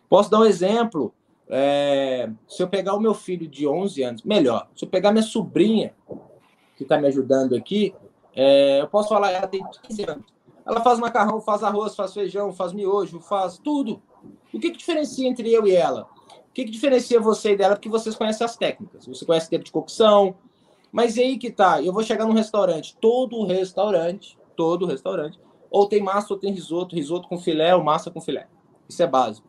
[0.08, 1.12] Posso dar um exemplo
[1.48, 5.22] é, se eu pegar o meu filho de 11 anos, melhor, se eu pegar minha
[5.22, 5.94] sobrinha,
[6.76, 7.94] que está me ajudando aqui,
[8.36, 10.24] é, eu posso falar, ela tem 15 anos.
[10.64, 14.02] Ela faz macarrão, faz arroz, faz feijão, faz miojo, faz tudo.
[14.52, 16.06] O que, que diferencia entre eu e ela?
[16.50, 17.74] O que, que diferencia você e dela?
[17.74, 19.06] Porque vocês conhecem as técnicas.
[19.06, 20.36] Você conhece o tempo de cocção.
[20.90, 21.82] Mas e aí que tá?
[21.82, 22.96] Eu vou chegar num restaurante.
[23.00, 25.38] Todo restaurante, todo restaurante,
[25.70, 26.94] ou tem massa ou tem risoto.
[26.94, 28.48] Risoto com filé ou massa com filé.
[28.88, 29.46] Isso é básico.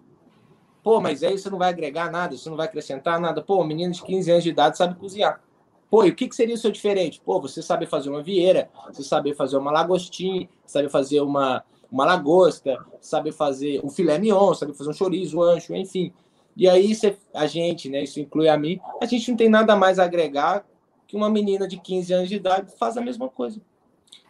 [0.84, 3.42] Pô, mas aí você não vai agregar nada, você não vai acrescentar nada.
[3.42, 5.42] Pô, menino de 15 anos de idade sabe cozinhar.
[5.90, 7.20] Pô, e o que, que seria o seu diferente?
[7.20, 12.06] Pô, você sabe fazer uma vieira, você sabe fazer uma lagostinha, sabe fazer uma, uma
[12.06, 16.14] lagosta, sabe fazer um filé mignon, sabe fazer um chorizo, um ancho, enfim.
[16.56, 19.76] E aí você, a gente, né, isso inclui a mim, a gente não tem nada
[19.76, 20.66] mais a agregar
[21.10, 23.60] que uma menina de 15 anos de idade faz a mesma coisa.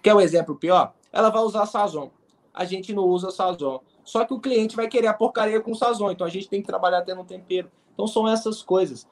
[0.02, 0.94] Quer um exemplo pior?
[1.12, 2.10] Ela vai usar sazon.
[2.54, 3.82] A gente não usa sazon.
[4.02, 6.68] Só que o cliente vai querer a porcaria com sazon, então a gente tem que
[6.68, 7.70] trabalhar até no tempero.
[7.94, 9.06] Então são essas coisas.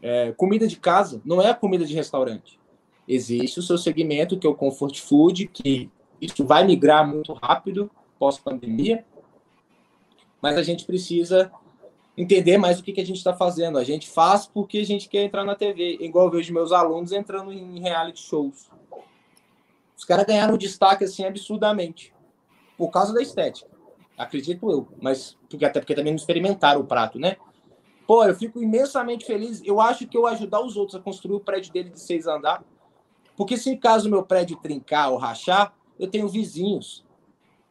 [0.00, 2.56] É, comida de casa não é comida de restaurante.
[3.08, 5.90] Existe o seu segmento, que é o comfort food, que
[6.20, 9.04] isso vai migrar muito rápido pós-pandemia,
[10.40, 11.50] mas a gente precisa
[12.18, 13.78] entender mais o que, que a gente está fazendo.
[13.78, 17.12] A gente faz porque a gente quer entrar na TV, igual eu vejo meus alunos
[17.12, 18.68] entrando em reality shows.
[19.96, 22.12] Os caras ganharam destaque assim absurdamente
[22.76, 23.70] por causa da estética.
[24.16, 27.36] Acredito eu, mas porque, até porque também não experimentaram o prato, né?
[28.04, 29.62] Pô, eu fico imensamente feliz.
[29.64, 32.64] Eu acho que eu ajudar os outros a construir o prédio dele de seis andar.
[33.36, 37.04] Porque se caso meu prédio trincar ou rachar, eu tenho vizinhos.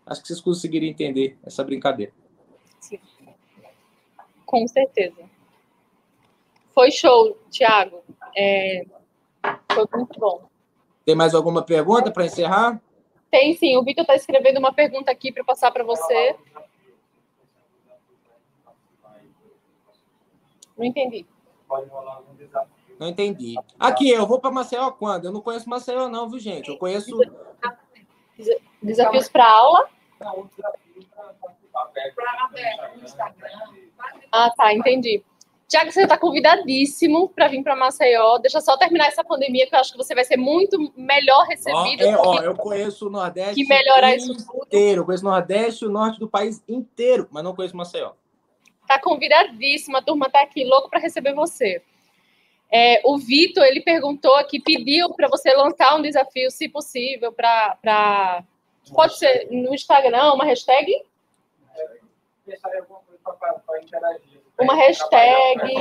[0.06, 2.14] Acho que vocês conseguiriam entender essa brincadeira.
[2.80, 3.00] Sim.
[4.48, 5.30] Com certeza.
[6.74, 8.02] Foi show, Thiago.
[8.36, 8.86] É...
[9.74, 10.48] Foi muito bom.
[11.06, 12.82] Tem mais alguma pergunta para encerrar?
[13.30, 13.76] Tem sim.
[13.78, 16.36] O Vitor está escrevendo uma pergunta aqui para passar para você.
[20.78, 21.26] Não entendi.
[22.98, 23.56] Não entendi.
[23.78, 25.26] Aqui, eu vou para Maceió quando?
[25.26, 26.70] Eu não conheço Maceió, não, viu, gente?
[26.70, 27.12] Eu conheço.
[28.82, 29.90] Desafios para aula?
[34.32, 35.24] Ah, tá, entendi.
[35.68, 38.38] Tiago, você está convidadíssimo para vir para Maceió.
[38.38, 42.06] Deixa só terminar essa pandemia, que eu acho que você vai ser muito melhor recebido.
[42.06, 45.02] Ó, é, ó, eu conheço o Nordeste que melhorar isso inteiro.
[45.02, 48.14] Eu conheço o Nordeste e o Norte do país inteiro, mas não conheço Maceió.
[48.88, 51.82] Tá convidadíssima, a turma tá aqui, louco para receber você.
[52.72, 58.44] É, o Vitor, ele perguntou aqui, pediu para você lançar um desafio, se possível, para.
[58.94, 61.04] Pode ser no Instagram, uma hashtag?
[64.60, 65.74] Uma hashtag.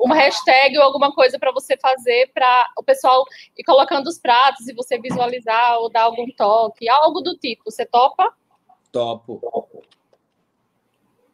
[0.00, 3.24] Uma hashtag ou alguma coisa para você fazer para o pessoal
[3.56, 7.70] ir colocando os pratos e você visualizar ou dar algum toque, algo do tipo.
[7.70, 8.32] Você topa?
[8.92, 9.40] Topo.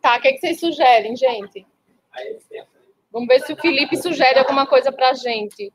[0.01, 1.67] Tá, o que, é que vocês sugerem, gente?
[3.13, 5.73] Vamos ver se o Felipe sugere alguma coisa para a gente.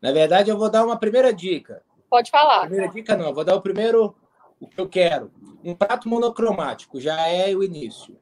[0.00, 1.82] Na verdade, eu vou dar uma primeira dica.
[2.08, 2.60] Pode falar.
[2.60, 4.14] Primeira dica não, eu vou dar o primeiro,
[4.60, 5.30] o que eu quero.
[5.64, 8.18] Um prato monocromático, já é o início.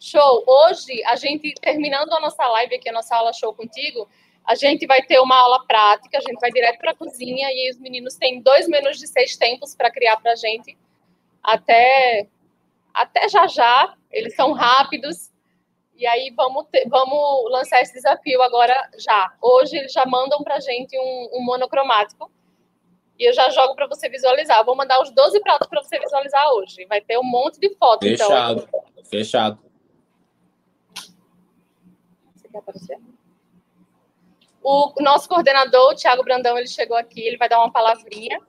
[0.00, 0.44] Show!
[0.46, 4.08] Hoje, a gente, terminando a nossa live aqui, a nossa aula show contigo,
[4.44, 7.70] a gente vai ter uma aula prática, a gente vai direto para a cozinha e
[7.70, 10.76] os meninos têm dois menus de seis tempos para criar para a gente
[11.42, 12.26] até,
[12.92, 13.94] até já já.
[14.10, 15.32] Eles são rápidos.
[15.96, 19.32] E aí vamos, ter, vamos lançar esse desafio agora já.
[19.40, 22.30] Hoje eles já mandam para a gente um, um, monocromático.
[23.18, 24.64] E eu já jogo para você visualizar.
[24.64, 26.84] Vou mandar os 12 pratos para você visualizar hoje.
[26.86, 28.08] Vai ter um monte de fotos.
[28.08, 28.28] Então.
[28.28, 28.68] Fechado.
[28.68, 29.04] Então.
[29.04, 29.58] Fechado.
[32.34, 32.98] Você quer aparecer?
[34.62, 38.40] O nosso coordenador, o Thiago Brandão, ele chegou aqui, ele vai dar uma palavrinha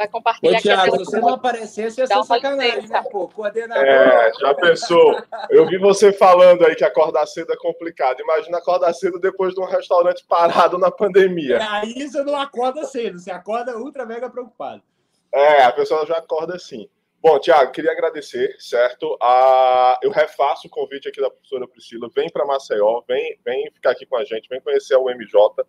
[0.00, 3.28] vai compartilhar Ô, Thiago, se você não aparecesse, ia ser sacanagem, né, pô?
[3.28, 3.84] Coordenador.
[3.84, 5.22] É, já pensou?
[5.50, 8.20] Eu vi você falando aí que acordar cedo é complicado.
[8.20, 11.58] Imagina acordar cedo depois de um restaurante parado na pandemia.
[11.58, 14.82] E aí você não acorda cedo, você acorda ultra mega preocupado.
[15.32, 16.88] É, a pessoa já acorda assim.
[17.22, 19.18] Bom, Tiago, queria agradecer, certo?
[19.20, 22.08] Ah, eu refaço o convite aqui da professora Priscila.
[22.14, 25.62] Vem para Maceió, vem, vem ficar aqui com a gente, vem conhecer o MJ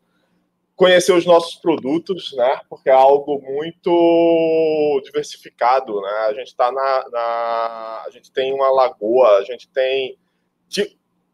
[0.81, 2.59] conhecer os nossos produtos, né?
[2.67, 6.09] Porque é algo muito diversificado, né?
[6.27, 10.17] A gente está na, na, a gente tem uma lagoa, a gente tem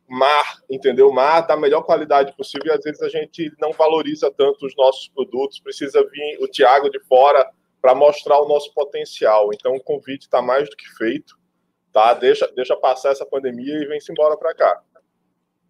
[0.05, 1.13] mar, entendeu?
[1.13, 5.07] Mar da melhor qualidade possível e às vezes a gente não valoriza tanto os nossos
[5.07, 5.61] produtos.
[5.61, 7.49] Precisa vir o Tiago de fora
[7.81, 9.53] para mostrar o nosso potencial.
[9.53, 11.37] Então o convite está mais do que feito,
[11.93, 12.13] tá?
[12.13, 14.81] Deixa, deixa passar essa pandemia e vem-se embora para cá.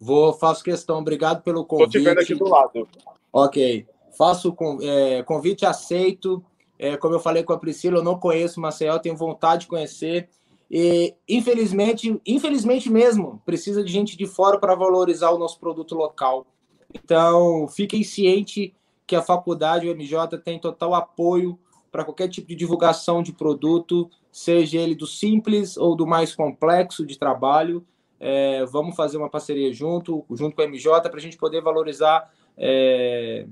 [0.00, 0.98] Vou, faço questão.
[0.98, 1.98] Obrigado pelo convite.
[1.98, 2.88] Estou te vendo aqui do lado.
[3.32, 3.86] Ok.
[4.16, 6.44] Faço é, convite aceito.
[6.78, 10.28] É, como eu falei com a Priscila, eu não conheço Maceió, tenho vontade de conhecer.
[10.70, 16.46] E, infelizmente, infelizmente mesmo, precisa de gente de fora para valorizar o nosso produto local.
[16.94, 18.70] Então, fiquem cientes
[19.06, 21.58] que a faculdade, o MJ, tem total apoio
[21.90, 27.06] para qualquer tipo de divulgação de produto, seja ele do simples ou do mais complexo
[27.06, 27.84] de trabalho.
[28.20, 32.32] É, vamos fazer uma parceria junto, junto com a MJ, para a gente poder valorizar
[32.56, 33.46] é,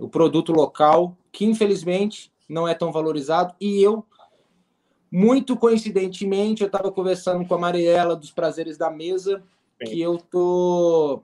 [0.00, 3.54] o produto local, que infelizmente não é tão valorizado.
[3.60, 4.04] E eu,
[5.10, 9.42] muito coincidentemente, eu estava conversando com a Mariela dos Prazeres da Mesa,
[9.78, 9.90] Sim.
[9.90, 11.22] que eu tô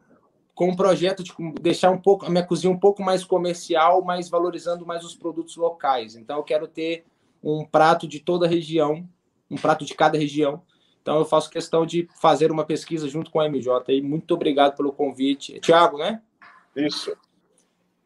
[0.55, 4.29] com um projeto de deixar um pouco a minha cozinha um pouco mais comercial, mas
[4.29, 6.17] valorizando mais os produtos locais.
[6.17, 7.07] Então eu quero ter
[7.43, 9.09] um prato de toda a região,
[9.51, 10.63] um prato de cada região.
[11.11, 13.97] Então eu faço questão de fazer uma pesquisa junto com a MJ.
[13.97, 15.59] E muito obrigado pelo convite.
[15.59, 16.23] Tiago, né?
[16.77, 17.17] Isso.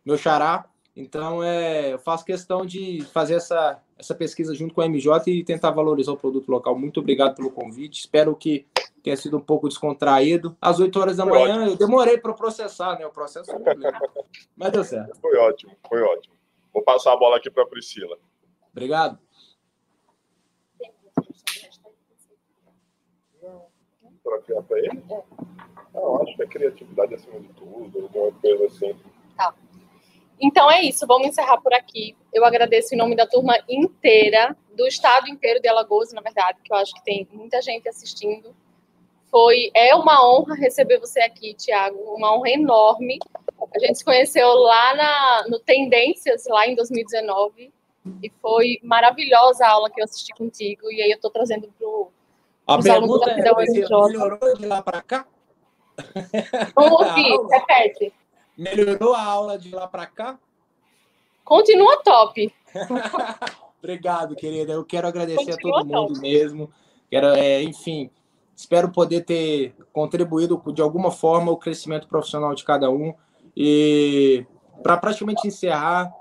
[0.02, 0.64] Meu xará.
[0.96, 5.44] Então, é, eu faço questão de fazer essa, essa pesquisa junto com a MJ e
[5.44, 6.78] tentar valorizar o produto local.
[6.78, 8.00] Muito obrigado pelo convite.
[8.00, 8.66] Espero que
[9.02, 10.57] tenha sido um pouco descontraído.
[10.59, 11.70] Às 8 horas da foi manhã, ótimo.
[11.72, 13.05] eu demorei para processar, né?
[13.05, 13.61] O processo foi
[14.57, 15.20] Mas deu certo.
[15.20, 16.34] Foi ótimo, foi ótimo.
[16.72, 18.16] Vou passar a bola aqui para a Priscila.
[18.72, 19.24] Obrigado.
[24.25, 25.03] Para ele?
[25.11, 25.22] É.
[25.95, 28.97] Eu acho que é criatividade acima de tudo, alguma coisa assim.
[29.37, 29.55] Tá.
[30.41, 32.16] Então é isso, vamos encerrar por aqui.
[32.33, 36.72] Eu agradeço em nome da turma inteira, do estado inteiro de Alagoas, na verdade, que
[36.72, 38.55] eu acho que tem muita gente assistindo.
[39.31, 43.18] Foi, é uma honra receber você aqui, Tiago, uma honra enorme.
[43.75, 47.72] A gente se conheceu lá na, no Tendências, lá em 2019,
[48.22, 51.89] e foi maravilhosa a aula que eu assisti contigo, e aí eu estou trazendo para
[52.66, 55.26] os alunos da é, melhorou de lá para cá?
[56.74, 58.12] Vamos ouvir, repete.
[58.56, 60.38] Melhorou a aula de lá para cá?
[61.44, 62.52] Continua top.
[63.78, 64.72] Obrigado, querida.
[64.72, 66.20] Eu quero agradecer Continua a todo mundo top.
[66.20, 66.70] mesmo.
[67.10, 68.10] Quero, é, enfim,
[68.56, 73.14] espero poder ter contribuído de alguma forma o crescimento profissional de cada um.
[73.56, 74.46] E
[74.82, 76.12] para praticamente encerrar,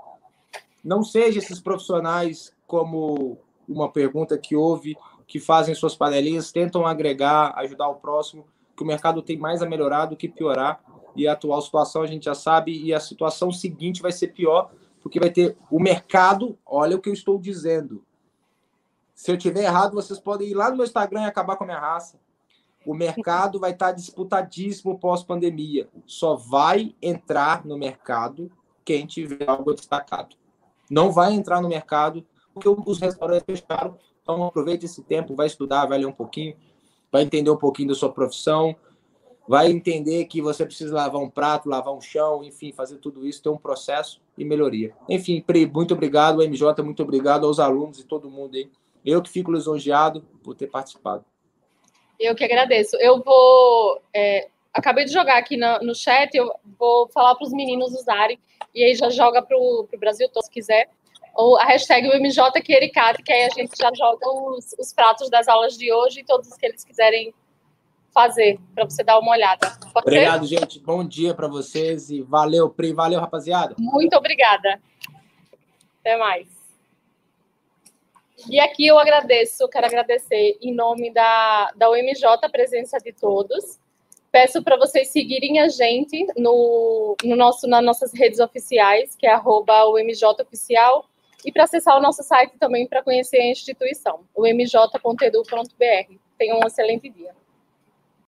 [0.83, 3.37] não seja esses profissionais como
[3.67, 4.97] uma pergunta que houve,
[5.27, 8.45] que fazem suas panelinhas, tentam agregar, ajudar o próximo
[8.75, 10.83] que o mercado tem mais a melhorar do que piorar.
[11.15, 14.71] E a atual situação a gente já sabe, e a situação seguinte vai ser pior,
[15.01, 16.57] porque vai ter o mercado.
[16.65, 18.03] Olha o que eu estou dizendo.
[19.13, 21.67] Se eu tiver errado, vocês podem ir lá no meu Instagram e acabar com a
[21.67, 22.19] minha raça.
[22.85, 25.87] o mercado vai estar disputadíssimo pós-pandemia.
[26.05, 28.51] Só vai entrar no mercado
[28.83, 30.35] quem tiver algo destacado.
[30.89, 33.97] Não vai entrar no mercado porque os restaurantes fecharam.
[34.23, 36.55] Então, aproveite esse tempo, vai estudar, vai ler um pouquinho,
[37.11, 38.75] vai entender um pouquinho da sua profissão,
[39.47, 43.43] vai entender que você precisa lavar um prato, lavar um chão, enfim, fazer tudo isso,
[43.43, 44.95] ter um processo e melhoria.
[45.09, 48.71] Enfim, Pri, muito obrigado, MJ, muito obrigado aos alunos e todo mundo aí.
[49.05, 51.25] Eu que fico lisonjeado por ter participado.
[52.17, 52.95] Eu que agradeço.
[53.01, 54.01] Eu vou.
[54.13, 56.49] É, acabei de jogar aqui no, no chat, eu
[56.79, 58.39] vou falar para os meninos usarem,
[58.73, 60.89] e aí já joga para o Brasil todo, se quiser.
[61.33, 65.77] Ou a hashtag MJQuericate, que aí a gente já joga os, os pratos das aulas
[65.77, 67.33] de hoje e todos os que eles quiserem
[68.13, 69.71] fazer, para você dar uma olhada.
[69.91, 70.59] Pode Obrigado, ser?
[70.59, 70.79] gente.
[70.79, 72.93] Bom dia para vocês e valeu, Pri.
[72.93, 73.75] Valeu, rapaziada.
[73.79, 74.79] Muito obrigada.
[75.99, 76.47] Até mais.
[78.49, 83.79] E aqui eu agradeço, quero agradecer em nome da, da UMJ a presença de todos.
[84.31, 89.31] Peço para vocês seguirem a gente no, no nosso, nas nossas redes oficiais, que é
[89.31, 91.05] arroba Oficial,
[91.45, 96.13] e para acessar o nosso site também para conhecer a instituição, o mj.edu.br.
[96.37, 97.33] Tenham um excelente dia.